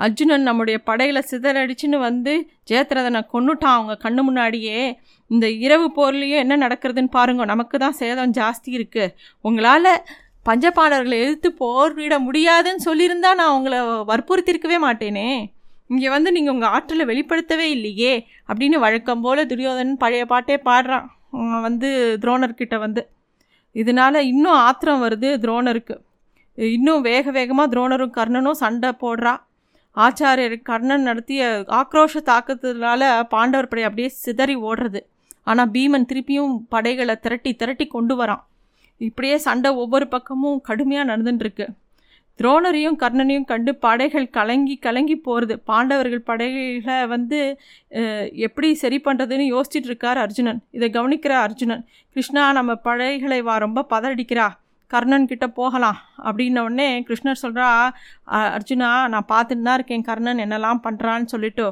அர்ஜுனன் 0.04 0.46
நம்முடைய 0.48 0.76
படையில் 0.88 1.28
சிதறடிச்சுன்னு 1.30 1.98
வந்து 2.08 2.32
ஜெயத்ரதனை 2.70 3.20
கொண்டுட்டான் 3.34 3.76
அவங்க 3.78 3.96
கண்ணு 4.04 4.22
முன்னாடியே. 4.28 4.80
இந்த 5.30 5.46
இரவு 5.66 5.87
போர்லேயும் 5.98 6.42
என்ன 6.44 6.56
நடக்கிறதுன்னு 6.66 7.16
பாருங்க 7.18 7.44
நமக்கு 7.52 7.78
தான் 7.84 7.98
சேதம் 8.00 8.34
ஜாஸ்தி 8.40 8.70
இருக்குது 8.78 9.14
உங்களால் 9.48 9.92
பஞ்ச 10.46 10.66
பாண்டவர்களை 10.76 11.16
எதிர்த்து 11.24 11.48
போர்விட 11.62 12.14
முடியாதுன்னு 12.26 12.87
சொல்லியிருந்தா 12.88 13.30
நான் 13.40 13.54
உங்களை 13.58 13.78
வற்புறுத்திருக்கவே 14.11 14.78
மாட்டேனே. 14.87 15.28
இங்கே 15.92 16.08
வந்து 16.14 16.30
நீங்கள் 16.37 16.54
உங்கள் 16.54 16.72
ஆற்றலை 16.76 17.04
வெளிப்படுத்தவே 17.11 17.66
இல்லையே 17.76 18.14
அப்படின்னு 18.48 18.78
வழக்கம் 18.87 19.22
போல் 19.24 19.48
துரியோதனன் 19.52 20.02
பழைய 20.02 20.24
பாட்டே 20.32 20.56
பாடுறான். 20.68 21.06
வந்து 21.66 21.88
துரோணர்கிட்ட 22.22 22.76
வந்து. 22.78 23.02
இதனால் 23.76 24.26
இன்னும் 24.32 24.58
ஆத்திரம் 24.66 25.02
வருது 25.04 25.30
துரோணருக்கு. 25.42 25.96
இன்னும் 26.66 27.03
வேக 27.09 27.31
வேகமாக 27.37 27.71
துரோணரும் 27.73 28.14
கர்ணனும் 28.16 28.61
சண்டை 28.62 28.90
போடுறா. 29.03 29.35
ஆச்சாரியர் 29.97 30.57
கர்ணன் 30.68 31.07
நடத்திய 31.09 31.42
ஆக்ரோஷ 31.81 32.21
தாக்கத்தினால 32.31 33.03
பாண்டவர் 33.35 33.71
படை 33.71 33.85
அப்படியே 33.88 34.09
சிதறி 34.25 34.57
ஓடுறது. 34.68 35.01
ஆனால் 35.51 35.71
பீமன் 35.75 36.09
திருப்பியும் 36.11 36.55
படைகளை 36.75 37.14
திரட்டி 37.25 37.53
திரட்டி 37.61 37.87
கொண்டு 37.94 38.14
வரான். 38.21 38.42
இப்படியே 39.09 39.37
சண்டை 39.47 39.71
ஒவ்வொரு 39.83 40.07
பக்கமும் 40.14 40.59
கடுமையாக 40.68 41.09
நடந்துட்டுருக்கு 41.11 41.66
துரோணரையும் 42.40 42.97
கர்ணனையும் 43.03 43.47
கண்டு 43.51 43.73
படைகள் 43.85 44.27
கலங்கி 44.37 44.75
கலங்கி 44.87 45.16
போகிறது 45.27 45.55
பாண்டவர்கள் 45.71 46.27
படைகளை 46.29 46.99
வந்து 47.14 47.38
எப்படி 48.47 48.68
சரி 48.83 48.99
பண்ணுறதுன்னு 49.07 49.47
யோசிச்சுட்டு 49.55 49.90
இருக்கார் 49.90 50.21
அர்ஜுனன். 50.25 50.61
இதை 50.77 50.88
கவனிக்கிற 50.97 51.35
அர்ஜுனன். 51.47 51.83
கிருஷ்ணா 52.16 52.44
நம்ம 52.59 52.75
படைகளை 52.88 53.40
வா 53.49 53.57
ரொம்ப 53.66 53.87
பதறடிக்கிறா. 53.94 54.47
கர்ணன் 54.92 55.31
கிட்ட 55.31 55.46
போகலாம். 55.61 55.98
அப்படின்ன 56.27 56.62
உடனே 56.66 56.88
கிருஷ்ணர் 57.09 57.42
சொல்கிறா 57.44 57.68
அர்ஜுனா 58.57 58.90
நான் 59.14 59.31
பார்த்துட்டு 59.33 59.66
தான் 59.68 59.79
இருக்கேன் 59.79 60.07
கர்ணன் 60.11 60.44
என்னெல்லாம் 60.44 60.85
பண்ணுறான்னு 60.87 61.33
சொல்லிட்டு. 61.35 61.66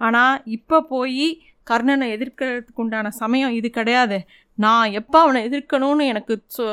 ஆனால் 0.00 0.34
இப்போ 0.56 0.76
போய் 0.94 1.24
கர்ணனை 1.70 2.06
எதிர்க்கிறதுக்கு 2.16 2.82
உண்டான 2.84 3.10
சமயம் 3.22 3.54
இது 3.56 3.68
கிடையாது. 3.78 4.18
நான் 4.64 4.94
எப்போ 5.00 5.16
அவனை 5.24 5.40
எதிர்க்கணும்னு 5.48 6.04
எனக்கு 6.12 6.34
சொ 6.56 6.64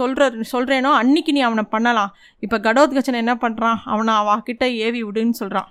சொல்கிற 0.00 0.28
சொல்கிறேனோ 0.52 0.90
அன்னைக்கு 1.02 1.32
நீ 1.36 1.42
அவனை 1.48 1.64
பண்ணலாம். 1.74 2.10
இப்போ 2.44 2.56
கடோத்கஜன் 2.66 3.20
என்ன 3.22 3.34
பண்ணுறான் 3.44 3.78
அவனை 3.92 4.14
அவகிட்ட 4.22 4.64
ஏவி 4.86 5.02
விடுன்னு 5.08 5.40
சொல்கிறான் 5.42 5.68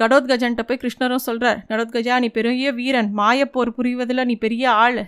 கடோத்கஜன்ட்ட 0.00 0.62
போய் 0.68 0.80
கிருஷ்ணரும் 0.82 1.26
சொல்கிறார் 1.26 1.58
கடோத்கஜா 1.70 2.16
நீ 2.22 2.28
பெரிய 2.38 2.72
வீரன். 2.78 3.10
மாயப்போர் 3.20 3.76
புரிவதில் 3.76 4.28
நீ 4.30 4.34
பெரிய 4.44 4.64
ஆள். 4.84 5.00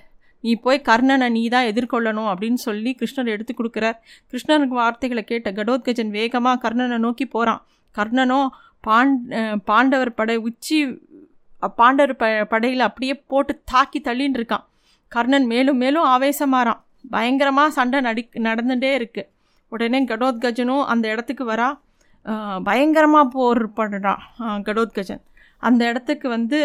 நீ 0.45 0.53
போய் 0.65 0.79
கர்ணனை 0.89 1.29
நீ 1.37 1.43
தான் 1.55 1.69
எதிர்கொள்ளணும் 1.71 2.31
அப்படின்னு 2.33 2.61
சொல்லி 2.69 2.91
கிருஷ்ணர் 3.01 3.33
எடுத்து 3.35 3.53
கொடுக்குறார். 3.61 3.99
கிருஷ்ணனுக்கு 4.31 4.77
வார்த்தைகளை 4.83 5.23
கேட்ட 5.31 5.49
கடோத்கஜன் 5.59 6.13
வேகமாக 6.19 6.61
கர்ணனை 6.65 6.99
நோக்கி 7.07 7.27
போகிறான் 7.35 7.63
கர்ணனோ 7.95 8.41
பாண் 8.87 9.13
பாண்டவர் 9.71 10.17
படை 10.19 10.37
உச்சி 10.49 10.79
பாண்டவர் 11.79 12.15
ப 12.23 12.29
படையில் 12.53 12.87
அப்படியே 12.89 13.15
போட்டு 13.33 13.53
தாக்கி 13.73 13.99
தள்ளின்னு 14.07 14.39
இருக்கான். 14.39 14.65
கர்ணன் 15.13 15.47
மேலும் 15.53 15.79
மேலும் 15.83 16.07
ஆவேசமாகறான் 16.15 16.81
பயங்கரமாக 17.15 17.75
சண்டை 17.77 17.99
நடி 18.07 18.23
நடந்துகிட்டே 18.47 18.91
இருக்குது 18.99 19.29
உடனே 19.73 20.01
கடோத்கஜனும் 20.11 20.85
அந்த 20.93 21.05
இடத்துக்கு 21.15 21.45
வரா. 21.53 21.69
பயங்கரமாக 22.69 23.27
போர் 23.37 23.63
பண்ணுறான் 23.79 24.21
கடோத்கஜன். 24.67 25.23
அந்த 25.63 25.83
இடத்துக்கு 25.91 26.27
வந்து 26.37 26.61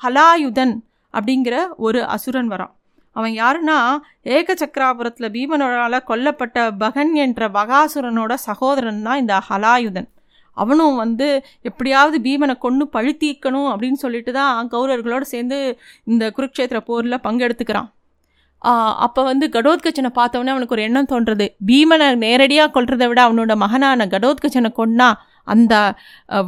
ஹலாயுதன் 0.00 0.74
அப்படிங்கிற 1.14 1.56
ஒரு 1.86 2.00
அசுரன் 2.14 2.50
வரான். 2.52 2.72
அவன் 3.16 3.34
யாருன்னா 3.40 3.78
ஏக 4.36 4.54
சக்கராபுரத்தில் 4.60 5.32
பீமனோடால் 5.36 6.06
கொல்லப்பட்ட 6.10 6.58
பகன் 6.82 7.12
என்ற 7.24 7.48
பகாசுரனோட 7.58 8.32
சகோதரன் 8.48 9.04
தான் 9.06 9.20
இந்த 9.22 9.36
ஹலாயுதன். 9.48 10.08
அவனும் 10.56 10.96
வந்து 11.02 11.26
எப்படியாவது 11.68 12.16
பீமனை 12.26 12.54
கொன்று 12.64 12.84
பழுத்தீக்கணும் 12.96 13.68
அப்படின்னு 13.72 13.98
சொல்லிட்டு 14.04 14.32
தான் 14.38 14.70
கௌரவர்களோடு 14.74 15.26
சேர்ந்து 15.34 15.58
இந்த 16.12 16.24
குருக்ஷேத்திர 16.36 16.78
போரில் 16.88 17.24
பங்கெடுத்துக்கிறான். 17.26 17.88
அப்போ 19.06 19.20
வந்து 19.30 19.46
கடோத்கச்சனை 19.56 20.10
பார்த்தவொடனே 20.18 20.52
அவனுக்கு 20.54 20.74
ஒரு 20.76 20.84
எண்ணம் 20.86 21.10
தோன்றது. 21.12 21.46
பீமனை 21.68 22.06
நேரடியாக 22.24 22.72
கொல்றதை 22.76 23.06
விட 23.10 23.20
அவனோட 23.28 23.52
மகனான 23.64 24.06
கடோத்கச்சனை 24.14 24.70
கொன்னா 24.80 25.08
அந்த 25.54 25.74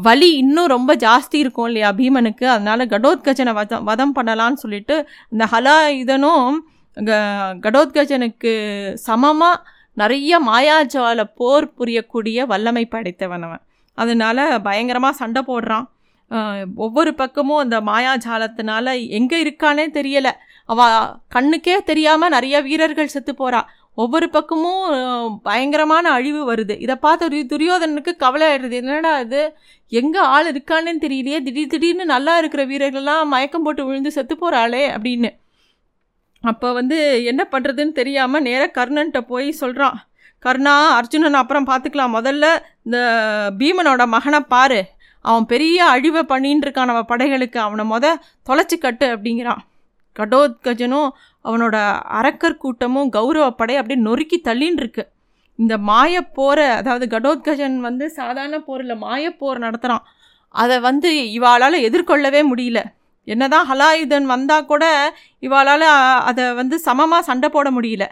வலி 0.06 0.30
இன்னும் 0.42 0.72
ரொம்ப 0.74 0.90
ஜாஸ்தி 1.04 1.36
இருக்கும் 1.42 1.68
இல்லையா 1.70 1.90
பீமனுக்கு. 2.00 2.46
அதனால் 2.54 2.90
கடோத்கஜனை 2.94 3.52
வதம் 3.60 3.84
வதம் 3.90 4.14
பண்ணலான்னு 4.18 4.62
சொல்லிட்டு 4.64 4.96
இந்த 5.32 5.46
ஹலா 5.52 5.76
இதனும் 6.02 6.58
க 6.96 7.20
கடோத்கஜனுக்கு 7.64 8.52
சமமாக 9.06 9.62
நிறைய 10.02 10.32
மாயாஜால 10.48 11.20
போர் 11.38 11.66
புரியக்கூடிய 11.78 12.46
வல்லமை 12.52 12.84
படைத்தவன் 12.94 13.44
அவன். 13.46 13.62
அதனால் 13.98 14.44
பயங்கரமாக 14.66 15.20
சண்டை 15.22 15.42
போடுறான். 15.48 15.86
ஒவ்வொரு 16.84 17.12
பக்கமும் 17.20 17.62
அந்த 17.62 17.76
மாயாஜாலத்தினால 17.88 18.86
எங்கே 19.18 19.38
இருக்கானே 19.44 19.86
தெரியலை. 19.96 20.32
அவள் 20.68 20.96
கண்ணுக்கே 21.34 21.76
தெரியாமல் 21.88 22.32
நிறைய 22.34 22.56
வீரர்கள் 22.66 23.12
செத்து 23.14 23.32
போகிறா 23.34 23.60
ஒவ்வொரு 23.94 24.30
பக்கமும் 24.30 24.84
பயங்கரமான 25.42 26.10
அழிவு 26.10 26.42
வருது. 26.52 26.74
இதை 26.80 26.96
பார்த்து 26.96 27.42
துரியோதனனுக்கு 27.52 28.12
கவலை 28.16 28.46
ஆயிடுது. 28.50 28.76
என்னடா 28.82 29.18
இது? 29.18 29.42
எங்கே 29.88 30.18
ஆள் 30.18 30.50
இருக்கான்னு 30.52 30.92
தெரியலையே. 31.06 31.38
திடீர் 31.46 31.72
திடீர்னு 31.74 32.04
நல்லா 32.04 32.38
இருக்கிற 32.38 32.64
வீரர்கள்லாம் 32.66 33.32
மயக்கம் 33.34 33.62
போட்டு 33.62 33.84
விழுந்து 33.84 34.10
செத்து 34.10 34.36
போகிறாளே 34.36 34.84
அப்படின்னு. 34.96 35.30
அப்போ 36.42 36.72
வந்து 36.72 37.24
என்ன 37.24 37.48
பண்ணுறதுன்னு 37.52 37.92
தெரியாமல் 37.92 38.42
நேராக 38.42 38.74
கர்ணன்ட்ட 38.78 39.20
போய் 39.20 39.50
சொல்கிறான் 39.62 39.98
கர்ணா 40.44 40.74
அர்ஜுனன் 40.98 41.40
அப்புறம் 41.40 41.66
பார்த்துக்கலாம். 41.66 42.14
முதல்ல 42.18 42.46
இந்த 42.84 42.98
பீமனோட 43.58 44.06
மகனை 44.06 44.40
பாரு. 44.40 44.80
அவன் 45.20 45.46
பெரிய 45.46 45.78
அழிவை 45.84 46.22
பண்ணின்னு 46.28 46.64
இருக்கான் 46.66 46.92
அவன் 46.92 47.10
படைகளுக்கு. 47.12 47.58
அவனை 47.58 47.84
முத 47.90 48.14
தொலைச்சி 48.48 48.78
கட்டு 48.78 49.06
அப்படிங்கிறான். 49.16 49.60
கடோத்கஜனும் 50.16 51.10
அவனோட 51.44 51.76
அரக்கர் 52.20 52.56
கூட்டமும் 52.56 53.08
கௌரவ 53.08 53.50
படை 53.50 53.76
அப்படியே 53.76 54.00
நொறுக்கி 54.02 54.38
தள்ளின்னு 54.48 54.82
இருக்கு 54.82 55.04
இந்த 55.58 55.74
மாயப்போரை 55.78 56.68
அதாவது 56.70 57.06
கடோத்கஜன் 57.06 57.76
வந்து 57.78 58.10
சாதாரண 58.10 58.58
போரில் 58.60 58.94
மாயப்போர் 58.96 59.64
நடத்துகிறான் 59.66 60.06
அதை 60.54 60.80
வந்து 60.80 61.10
இவாளால் 61.38 61.84
எதிர்கொள்ளவே 61.88 62.40
முடியல. 62.52 62.80
என்னதான் 63.24 63.66
ஹலாயுதன் 63.70 64.24
வந்தால் 64.24 64.66
கூட 64.66 64.84
இவாளால் 65.42 65.84
அதை 66.28 66.44
வந்து 66.52 66.76
சமமாக 66.78 67.22
சண்டை 67.22 67.48
போட 67.48 67.70
முடியல. 67.70 68.04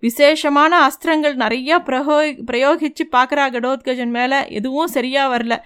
விசேஷமான 0.00 0.72
அஸ்திரங்கள் 0.88 1.36
நிறையா 1.44 1.76
பிரயோ 1.88 2.16
பிரயோகித்து 2.50 3.04
பார்க்குறா 3.16 3.44
கடோத்கஜன் 3.56 4.12
மேலே. 4.18 4.40
எதுவும் 4.48 4.92
சரியாக 4.96 5.32
வரல. 5.34 5.56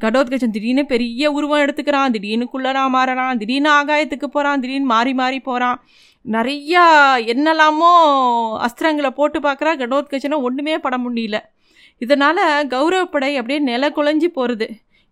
கடோத்கஜன் 0.00 0.54
திடீர்னு 0.56 0.84
பெரிய 0.86 1.32
உருவம் 1.32 1.62
எடுத்துக்கிறான். 1.64 2.10
திடீர்னு 2.10 2.48
குள்ளரா 2.54 2.84
மாறறான். 2.96 3.36
திடீர்னு 3.36 3.70
ஆகாயத்துக்கு 3.70 4.28
போகிறான் 4.36 4.60
திடீர்னு 4.60 4.92
மாறி 4.94 5.14
மாறி 5.14 5.40
போகிறான் 5.40 5.78
நிறையா 6.24 6.84
என்னெல்லாமோ 7.32 7.90
அஸ்திரங்களை 8.66 9.10
போட்டு 9.10 9.38
பார்க்குறா. 9.40 9.72
கடோத்கஜனை 9.82 10.36
ஒன்றுமே 10.40 10.78
பட 10.78 10.96
முடியல. 10.98 11.38
இதனால் 11.98 12.42
கௌரவப்படை 12.74 13.30
அப்படியே 13.36 13.58
நில 13.58 13.88
குலைஞ்சி 13.88 14.28
போகிறது 14.28 14.66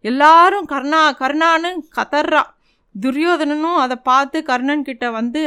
எல்லாரும் 0.04 0.66
கர்ணா 0.68 1.02
கர்ணான்னு 1.20 1.70
கதறா. 1.98 2.42
துரியோதனனும் 2.94 3.78
அதை 3.84 3.96
பார்த்து 4.02 4.38
கர்ணன் 4.42 4.82
கிட்ட 4.82 5.04
வந்து 5.10 5.42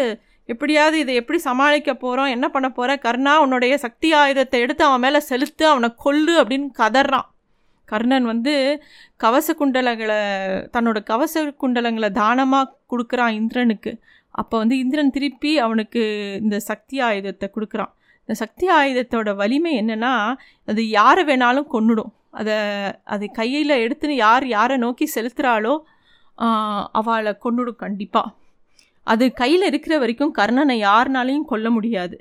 எப்படியாவது 0.49 0.97
இதை 0.99 1.13
எப்படி 1.15 1.39
சமாளிக்க 1.39 1.93
போகிறோம் 1.93 2.28
என்ன 2.28 2.49
பண்ண 2.49 2.67
போகிற 2.69 2.95
கர்ணா 2.95 3.34
உன்னுடைய 3.36 3.78
சக்தி 3.78 4.13
ஆயுதத்தை 4.13 4.60
எடுத்து 4.62 4.84
அவன் 4.84 4.99
மேலே 4.99 5.19
செலுத்து 5.19 5.67
அவனை 5.67 5.89
கொல்லு 6.06 6.34
அப்படின்னு 6.41 6.67
கதறான் 6.78 7.28
கர்ணன் 7.86 8.25
வந்து 8.25 8.54
கவச 9.17 9.56
குண்டலங்களை 9.60 10.19
தன்னோட 10.75 10.99
கவச 11.04 11.43
குண்டலங்களை 11.62 12.10
தானமாக 12.10 12.71
கொடுக்குறான் 12.91 13.30
இந்திரனுக்கு. 13.30 13.91
அப்போ 14.41 14.56
வந்து 14.62 14.76
இந்திரன் 14.84 15.13
திருப்பி 15.15 15.52
அவனுக்கு 15.65 16.02
இந்த 16.43 16.58
சக்தி 16.69 16.98
ஆயுதத்தை 17.08 17.48
கொடுக்குறான். 17.56 17.91
இந்த 18.21 18.36
சக்தி 18.41 18.65
ஆயுதத்தோட 18.78 19.30
வலிமை 19.41 19.71
என்னென்னா 19.82 20.13
அது 20.67 20.82
யாரை 21.00 21.24
வேணாலும் 21.30 21.69
கொன்னுடும். 21.74 22.12
அதை 22.39 22.56
அது 23.13 23.26
கையில் 23.39 23.82
எடுத்துன்னு 23.84 24.15
யார் 24.28 24.45
யாரை 24.56 24.78
நோக்கி 24.86 25.06
செலுத்துகிறாளோ 25.15 25.76
அவளை 27.00 27.34
கொன்னுடும் 27.45 27.82
கண்டிப்பாக 27.84 28.34
அது 29.08 29.26
கையில் 29.41 29.67
இருக்கிற 29.69 29.95
வரைக்கும் 30.02 30.34
கர்ணனை 30.39 30.76
யாருனாலையும் 30.88 31.50
கொல்ல 31.52 31.67
முடியாது. 31.76 32.15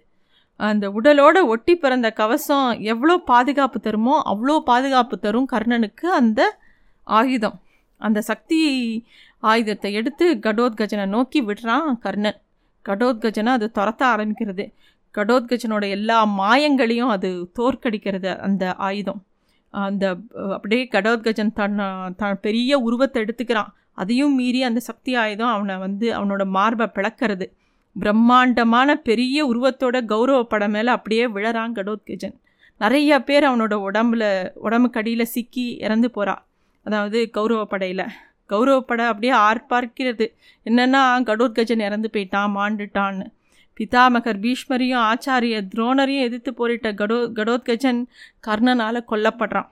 அந்த 0.60 0.84
உடலோட 0.98 1.36
ஒட்டி 1.52 1.74
பிறந்த 1.76 2.08
கவசம் 2.20 2.68
எவ்வளோ 2.92 3.14
பாதுகாப்பு 3.30 3.78
தருமோ 3.86 4.16
அவ்வளோ 4.32 4.56
பாதுகாப்பு 4.70 5.16
தரும் 5.24 5.48
கர்ணனுக்கு 5.52 6.06
அந்த 6.20 6.40
ஆயுதம். 7.06 7.56
அந்த 8.00 8.20
சக்தி 8.30 8.60
ஆயுதத்தை 9.50 9.90
எடுத்து 10.00 10.26
கடோத்கஜனை 10.46 11.06
நோக்கி 11.14 11.40
விடுறான் 11.42 11.88
கர்ணன். 12.04 12.38
கடோத்கஜனை 12.86 13.52
அது 13.58 13.66
துரத்த 13.78 14.02
ஆரம்பிக்கிறது. 14.12 14.64
கடோத்கஜனோட 15.14 15.84
எல்லா 15.96 16.18
மாயங்களையும் 16.40 17.12
அது 17.16 17.28
தோற்கடிக்கிறது 17.58 18.30
அந்த 18.46 18.64
ஆயுதம். 18.88 19.20
அந்த 19.74 20.04
அப்படியே 20.56 20.82
கடோத்கஜன் 20.94 21.52
தன் 21.58 21.80
த 22.20 22.30
பெரிய 22.46 22.78
உருவத்தை 22.86 23.18
எடுத்துக்கிறான். 23.24 23.70
அதையும் 24.02 24.34
மீறி 24.34 24.60
அந்த 24.68 24.80
சக்தி 24.88 25.12
ஆயுதம் 25.22 25.52
அவனை 25.56 25.74
வந்து 25.84 26.06
அவனோட 26.18 26.42
மார்பை 26.56 26.86
பிளக்கிறது. 26.96 27.46
பிரம்மாண்டமான 27.96 28.90
பெரிய 29.08 29.38
உருவத்தோட 29.50 29.96
கௌரவ 30.12 30.38
படம் 30.52 30.74
மேலே 30.76 30.90
அப்படியே 30.96 31.24
விழறான் 31.34 31.76
கடோத்கஜன். 31.78 32.36
நிறைய 32.80 33.10
பேர் 33.28 33.44
அவனோட 33.50 33.74
உடம்புல 33.88 34.24
உடம்பு 34.66 34.88
கடியில் 34.90 35.32
சிக்கி 35.34 35.66
இறந்து 35.84 36.08
போகிறா 36.14 36.34
அதாவது 36.86 37.18
கௌரவ 37.36 37.60
படையில். 37.72 38.06
கௌரவப்பட 38.48 39.00
அப்படியே 39.06 39.32
ஆர்ப்பார்க்கிறது. 39.32 40.26
என்னென்னா 40.64 41.02
கடோத்கஜன் 41.30 41.84
இறந்து 41.84 42.10
போயிட்டான் 42.12 42.54
மாண்டுட்டான்னு. 42.56 43.26
பிதாமகர் 43.76 44.40
பீஷ்மரையும் 44.40 45.04
ஆச்சாரிய 45.10 45.56
துரோணரையும் 45.74 46.26
எதிர்த்து 46.26 46.54
போரிட்ட 46.54 46.92
கடோ 46.92 47.18
கடோத்கஜன் 47.38 48.00
கர்ணனால் 48.46 49.08
கொல்லப்படுறான். 49.10 49.68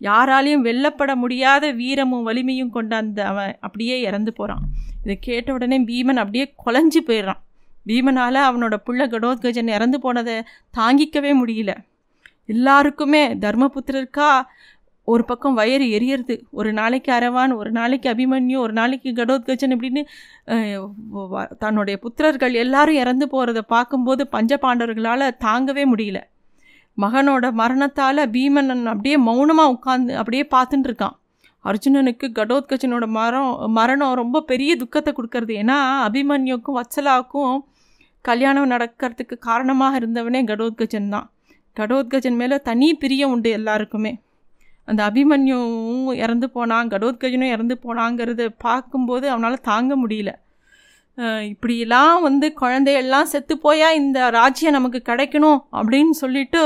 யாராலையும் 0.00 0.64
வெல்லப்பட 0.64 1.14
முடியாத 1.14 1.72
வீரமும் 1.72 2.26
வலிமையும் 2.26 2.70
கொண்ட 2.70 2.96
அந்த 2.96 3.26
அவன் 3.26 3.56
அப்படியே 3.60 4.00
இறந்து 4.00 4.32
போகிறான் 4.32 4.64
இதை 5.02 5.18
கேட்ட 5.18 5.52
உடனே 5.52 5.78
பீமன் 5.84 6.20
அப்படியே 6.22 6.54
குலைஞ்சி 6.66 7.00
போயிடுறான். 7.06 7.40
பீமனால் 7.86 8.38
அவனோட 8.48 8.74
புள்ள 8.86 9.02
கடோத்கஜன் 9.06 9.70
இறந்து 9.74 10.00
போனதை 10.00 10.34
தாங்கிக்கவே 10.78 11.32
முடியல. 11.42 11.72
எல்லாருக்குமே 12.46 13.34
தர்மபுத்திரருக்கா 13.34 14.28
ஒரு 15.08 15.22
பக்கம் 15.28 15.56
வயிறு 15.58 15.86
எரியறது 15.96 16.34
ஒரு 16.58 16.70
நாளைக்கு 16.78 17.10
அரவான் 17.16 17.52
ஒரு 17.60 17.70
நாளைக்கு 17.78 18.08
அபிமன்யு 18.12 18.56
ஒரு 18.64 18.72
நாளைக்கு 18.72 19.10
கடோத்கஜன் 19.20 19.74
இப்படின்னு 19.76 20.02
தன்னுடைய 21.62 21.96
புத்திரர்கள் 22.04 22.54
எல்லாரும் 22.64 23.00
இறந்து 23.02 23.26
போகிறத 23.32 23.62
பார்க்கும்போது 23.74 24.22
பஞ்ச 24.34 24.58
பாண்டவர்களால் 24.64 25.24
தாங்கவே 25.46 25.84
முடியல. 25.92 26.20
மகனோட 26.98 27.46
மரணத்தால் 27.60 28.22
பீமன் 28.36 28.70
அப்படியே 28.92 29.16
மௌனமாக 29.28 29.74
உட்காந்து 29.76 30.14
அப்படியே 30.20 30.44
பார்த்துட்டு 30.54 30.88
இருக்கான். 30.90 31.16
அர்ஜுனனுக்கு 31.64 32.26
கடோத்கஜனோட 32.38 33.04
மரம் 33.18 33.50
மரணம் 33.78 34.14
ரொம்ப 34.22 34.44
பெரிய 34.50 34.70
துக்கத்தை 34.82 35.10
கொடுக்கறது. 35.18 35.54
ஏன்னா 35.62 35.78
அபிமன்யுக்கும் 36.06 36.78
வத்சலாவுக்கும் 36.80 37.58
கல்யாணம் 38.24 38.72
நடக்கிறதுக்கு 38.72 39.36
காரணமாக 39.48 39.98
இருந்தவனே 40.00 40.40
கடோத்கஜன் 40.50 41.12
தான். 41.14 41.28
கடோத்கஜன் 41.76 42.40
மேலே 42.40 42.56
தனி 42.68 42.88
பிரியம் 43.02 43.32
உண்டு 43.34 43.50
எல்லாருக்குமே. 43.58 44.12
அந்த 44.90 45.00
அபிமன்யுவும் 45.08 46.20
இறந்து 46.24 46.48
போனான் 46.56 46.92
கடோத்கஜனும் 46.94 47.52
இறந்து 47.54 47.76
போனாங்கிறத 47.84 48.46
பார்க்கும்போது 48.66 49.26
அவனால் 49.34 49.66
தாங்க 49.70 49.92
முடியல. 50.04 50.32
இப்படிலாம் 51.18 51.48
இப்படியெல்லாம் 51.52 52.18
வந்து 52.26 52.46
குழந்தையெல்லாம் 52.60 53.30
செத்து 53.32 53.54
போயா 53.64 53.88
இந்த 54.00 54.18
ராஜ்யம் 54.36 54.76
நமக்கு 54.76 55.00
கிடைக்கணும் 55.08 55.58
அப்படின்னு 55.78 56.14
சொல்லிட்டு 56.20 56.60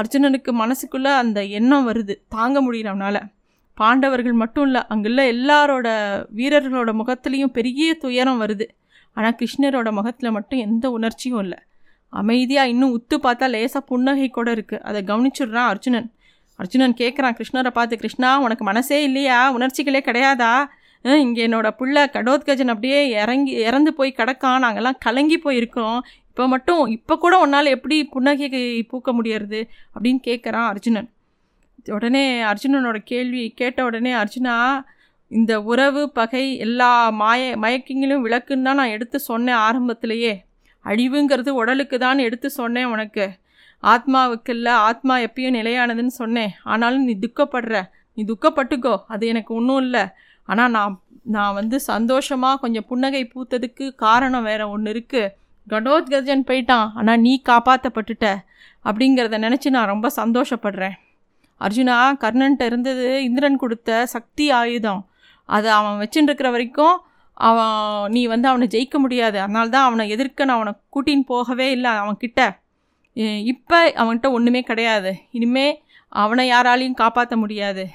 அர்ஜுனனுக்கு 0.00 0.50
மனசுக்குள்ளே 0.62 1.12
அந்த 1.22 1.40
எண்ணம் 1.58 1.86
வருது. 1.88 2.14
தாங்க 2.36 2.56
முடியல 2.66 2.92
அவனால். 2.92 3.20
பாண்டவர்கள் 3.78 4.36
மட்டும் 4.42 4.66
இல்லை 4.68 4.82
அங்குள்ள 4.92 5.20
எல்லாரோட 5.34 5.88
வீரர்களோட 6.38 6.92
முகத்துலேயும் 7.00 7.54
பெரிய 7.58 7.88
துயரம் 8.04 8.40
வருது. 8.42 8.66
ஆனால் 9.16 9.36
கிருஷ்ணரோட 9.40 9.90
முகத்தில் 9.98 10.34
மட்டும் 10.36 10.62
எந்த 10.66 10.86
உணர்ச்சியும் 10.96 11.42
இல்லை. 11.44 11.58
அமைதியாக 12.12 12.72
இன்னும் 12.72 12.94
உத்து 12.96 13.16
பார்த்தா 13.26 13.46
லேசாக 13.54 13.82
புன்னகை 13.90 14.28
கூட 14.38 14.48
இருக்குது 14.56 14.84
அதை 14.88 15.00
கவனிச்சுடுறான் 15.10 15.70
அர்ஜுனன். 15.72 16.08
அர்ஜுனன் 16.60 16.94
கேட்குறான் 17.00 17.36
கிருஷ்ணரை 17.38 17.70
பார்த்து 17.78 18.00
கிருஷ்ணா 18.02 18.30
உனக்கு 18.44 18.64
மனசே 18.64 18.98
இல்லையா? 19.08 19.38
உணர்ச்சிகளே 19.56 20.00
கிடையாதா? 20.08 20.52
இங்கே 21.24 21.42
என்னோடய 21.46 21.76
புள்ள 21.80 21.96
கடோத்கஜன் 22.14 22.72
அப்படியே 22.72 22.98
இறங்கி 23.22 23.52
இறந்து 23.68 23.90
போய் 23.98 24.18
கிடக்கான். 24.18 24.62
நாங்கள்லாம் 24.64 24.98
கலங்கி 24.98 25.38
போயிருக்கோம். 25.44 25.98
இப்போ 26.30 26.44
மட்டும் 26.46 26.82
இப்போ 26.96 27.14
கூட 27.16 27.34
உன்னால் 27.44 27.74
எப்படி 27.76 27.96
புன்னகைக்கு 28.14 28.60
பூக்க 28.90 29.12
முடியறது? 29.18 29.60
அப்படின்னு 29.94 30.20
கேட்குறான் 30.28 30.68
அர்ஜுனன். 30.72 31.08
உடனே 31.96 32.24
அர்ஜுனனோட 32.50 32.98
கேள்வி 33.12 33.42
கேட்ட 33.60 33.84
உடனே 33.84 34.12
அர்ஜுனா 34.22 34.56
இந்த 35.30 35.52
உறவு 35.62 36.02
பகை 36.10 36.44
எல்லா 36.66 36.90
மாய 37.20 37.42
மயக்கிங்களும் 37.62 38.24
விளக்குன்னு 38.26 38.66
தான் 38.68 38.80
நான் 38.80 38.94
எடுத்து 38.96 39.18
சொன்னேன் 39.30 39.60
ஆரம்பத்திலேயே. 39.66 40.32
அழிவுங்கிறது 40.84 41.50
உடலுக்கு 41.60 41.96
தான் 41.98 42.20
எடுத்து 42.26 42.48
சொன்னேன் 42.50 42.90
உனக்கு. 42.94 43.24
ஆத்மாவுக்கு 43.82 44.50
இல்லை 44.50 44.72
ஆத்மா 44.72 45.16
எப்பயும் 45.18 45.56
நிலையானதுன்னு 45.58 46.14
சொன்னேன். 46.22 46.52
ஆனாலும் 46.64 47.04
நீ 47.04 47.18
துக்கப்படுற. 47.26 47.76
நீ 48.14 48.24
துக்கப்பட்டுக்கோ. 48.24 48.94
அது 49.06 49.26
எனக்கு 49.26 49.54
ஒன்றும் 49.54 49.82
இல்லை. 49.82 50.04
ஆனால் 50.48 50.70
நான் 50.70 51.02
நான் 51.22 51.54
வந்து 51.54 51.80
சந்தோஷமாக 51.80 52.58
கொஞ்சம் 52.58 52.86
புன்னகை 52.86 53.22
பூத்ததுக்கு 53.34 53.94
காரணம் 53.94 54.42
வேறு 54.42 54.68
ஒன்று 54.68 54.92
இருக்குது 54.92 55.32
கடோத்கஜன் 55.66 56.46
போயிட்டான். 56.48 56.86
ஆனால் 56.94 57.20
நீ 57.20 57.42
காப்பாற்றப்பட்டுட்ட 57.48 58.26
அப்படிங்கிறத 58.84 59.38
நினச்சி 59.46 59.70
நான் 59.70 59.92
ரொம்ப 59.94 60.10
சந்தோஷப்படுறேன். 60.16 60.96
அர்ஜுனா 61.60 61.96
கர்ணன்ட்ட 62.24 62.64
இருந்தது 62.64 63.22
இந்திரன் 63.22 63.56
கொடுத்த 63.56 64.06
சக்தி 64.06 64.50
ஆயுதம். 64.50 65.02
அதை 65.48 65.70
அவன் 65.70 65.98
வச்சுட்டுருக்கிற 66.02 66.50
வரைக்கும் 66.50 66.96
அவன் 67.36 68.10
நீ 68.10 68.26
வந்து 68.26 68.48
அவனை 68.48 68.66
ஜெயிக்க 68.68 68.96
முடியாது. 68.98 69.40
அதனால 69.40 69.68
தான் 69.68 69.86
அவனை 69.88 70.04
எதிர்க்க 70.08 70.44
நான் 70.44 70.58
அவனை 70.60 70.72
கூட்டின்னு 70.94 71.24
போகவே 71.32 71.70
இல்லை 71.70 71.90
அவன்கிட்ட. 71.90 72.40
இப்போ 73.14 73.92
அவன்கிட்ட 73.96 74.30
ஒன்றுமே 74.30 74.62
கிடையாது. 74.62 75.14
இனிமே 75.30 75.82
அவனை 76.08 76.50
யாராலையும் 76.50 76.94
காப்பாற்ற 76.94 77.36
முடியாது. 77.36 77.86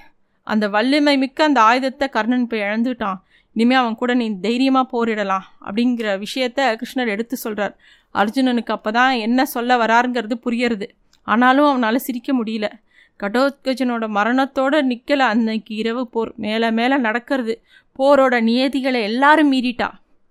அந்த 0.44 0.68
வல்லுமை 0.68 1.18
மிக்க 1.18 1.44
அந்த 1.44 1.62
ஆயுதத்தை 1.62 2.10
கர்ணன் 2.10 2.42
இப்போ 2.42 2.58
இழந்துட்டான். 2.58 3.20
இனிமேல் 3.54 3.78
அவன் 3.78 3.96
கூட 3.96 4.14
நீ 4.14 4.40
தைரியமாக 4.40 4.86
போரிடலாம் 4.94 5.46
அப்படிங்கிற 5.66 6.26
விஷயத்த 6.26 6.78
கிருஷ்ணர் 6.82 7.08
எடுத்து 7.08 7.36
சொல்கிறார் 7.36 7.76
அர்ஜுனனுக்கு 8.16 8.72
அப்போ 8.72 8.92
தான் 8.92 9.14
என்ன 9.18 9.46
சொல்ல 9.46 9.78
வராருங்கிறது 9.78 10.36
புரியறது. 10.46 10.88
ஆனாலும் 11.24 11.66
அவனால் 11.66 11.96
சிரிக்க 11.96 12.44
முடியல. 12.44 12.68
கடோத்கஜனோட 13.20 14.08
மரணத்தோடு 14.08 14.84
நிற்கலை 14.84 15.26
அன்னைக்கு 15.26 15.76
இரவு 15.76 16.08
போர். 16.08 16.34
மேலே 16.36 16.72
மேலே 16.72 16.98
நடக்கிறது. 16.98 17.62
போரோட 18.00 18.42
நியதிகளை 18.42 19.02
எல்லாரும் 19.02 19.52
மீறிட்டா. 19.52 19.90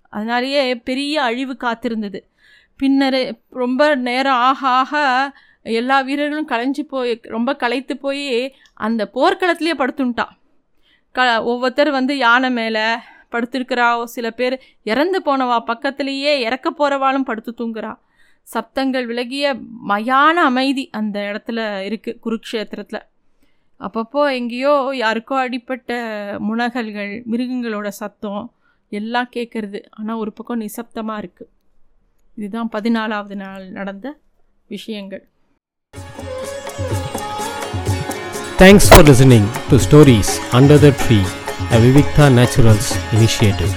அதனாலேயே 0.09 0.77
பெரிய 0.77 1.23
அழிவு 1.23 1.57
காத்திருந்தது. 1.61 2.21
பின்னர் 2.81 3.21
ரொம்ப 3.63 3.83
நேரம் 4.09 4.41
ஆக 4.49 4.61
ஆக 4.81 4.93
எல்லா 5.67 5.97
வீரர்களும் 6.09 6.51
களைஞ்சு 6.53 6.83
போய் 6.93 7.13
ரொம்ப 7.35 7.51
களைத்து 7.63 7.95
போய் 7.97 8.27
அந்த 8.87 9.03
போர்க்களத்துலேயே 9.15 9.77
படுத்துட்டான். 9.81 10.33
க 11.15 11.27
ஒவ்வொருத்தர் 11.51 11.91
வந்து 11.99 12.15
யானை 12.17 12.51
மேலே 12.59 12.87
படுத்திருக்கிறா. 13.33 13.87
சில 14.15 14.27
பேர் 14.31 14.57
இறந்து 14.91 15.19
போனவா 15.29 15.59
பக்கத்துலேயே 15.71 16.33
இறக்க 16.47 16.69
போகிறவாளும் 16.71 17.29
படுத்து 17.31 17.53
தூங்குறா. 17.61 17.93
சப்தங்கள் 18.47 19.07
விலகிய 19.11 19.47
மயான 19.91 20.37
அமைதி 20.51 20.85
அந்த 21.01 21.17
இடத்துல 21.31 21.61
இருக்குது 21.89 22.21
குருக்ஷேத்திரத்தில். 22.25 23.05
அப்பப்போ 23.81 24.23
எங்கேயோ 24.39 24.75
யாருக்கோ 25.05 25.37
அடிப்பட்ட 25.45 25.93
முனகல்கள் 26.49 27.13
மிருகங்களோட 27.33 27.89
சத்தம் 28.03 28.45
எல்லாம் 28.93 29.33
கேட்குறது 29.37 29.79
ஆனால் 29.99 30.21
ஒரு 30.23 30.33
பக்கம் 30.33 30.63
நிசப்தமாக 30.65 31.23
இருக்குது 31.23 31.51
இதுதான் 32.39 32.71
பதினாலாவது 32.73 33.37
நாள் 33.37 33.65
நடந்த 33.71 34.07
விஷயங்கள் 34.71 35.25
thanks 38.59 38.89
for 38.89 39.07
listening 39.09 39.49
to 39.71 39.79
stories 39.79 40.33
under 40.53 40.83
the 40.85 40.91
tree 41.03 41.19
a 41.71 41.81
Vivikta 41.85 42.27
Naturals 42.39 42.91
initiative 43.17 43.75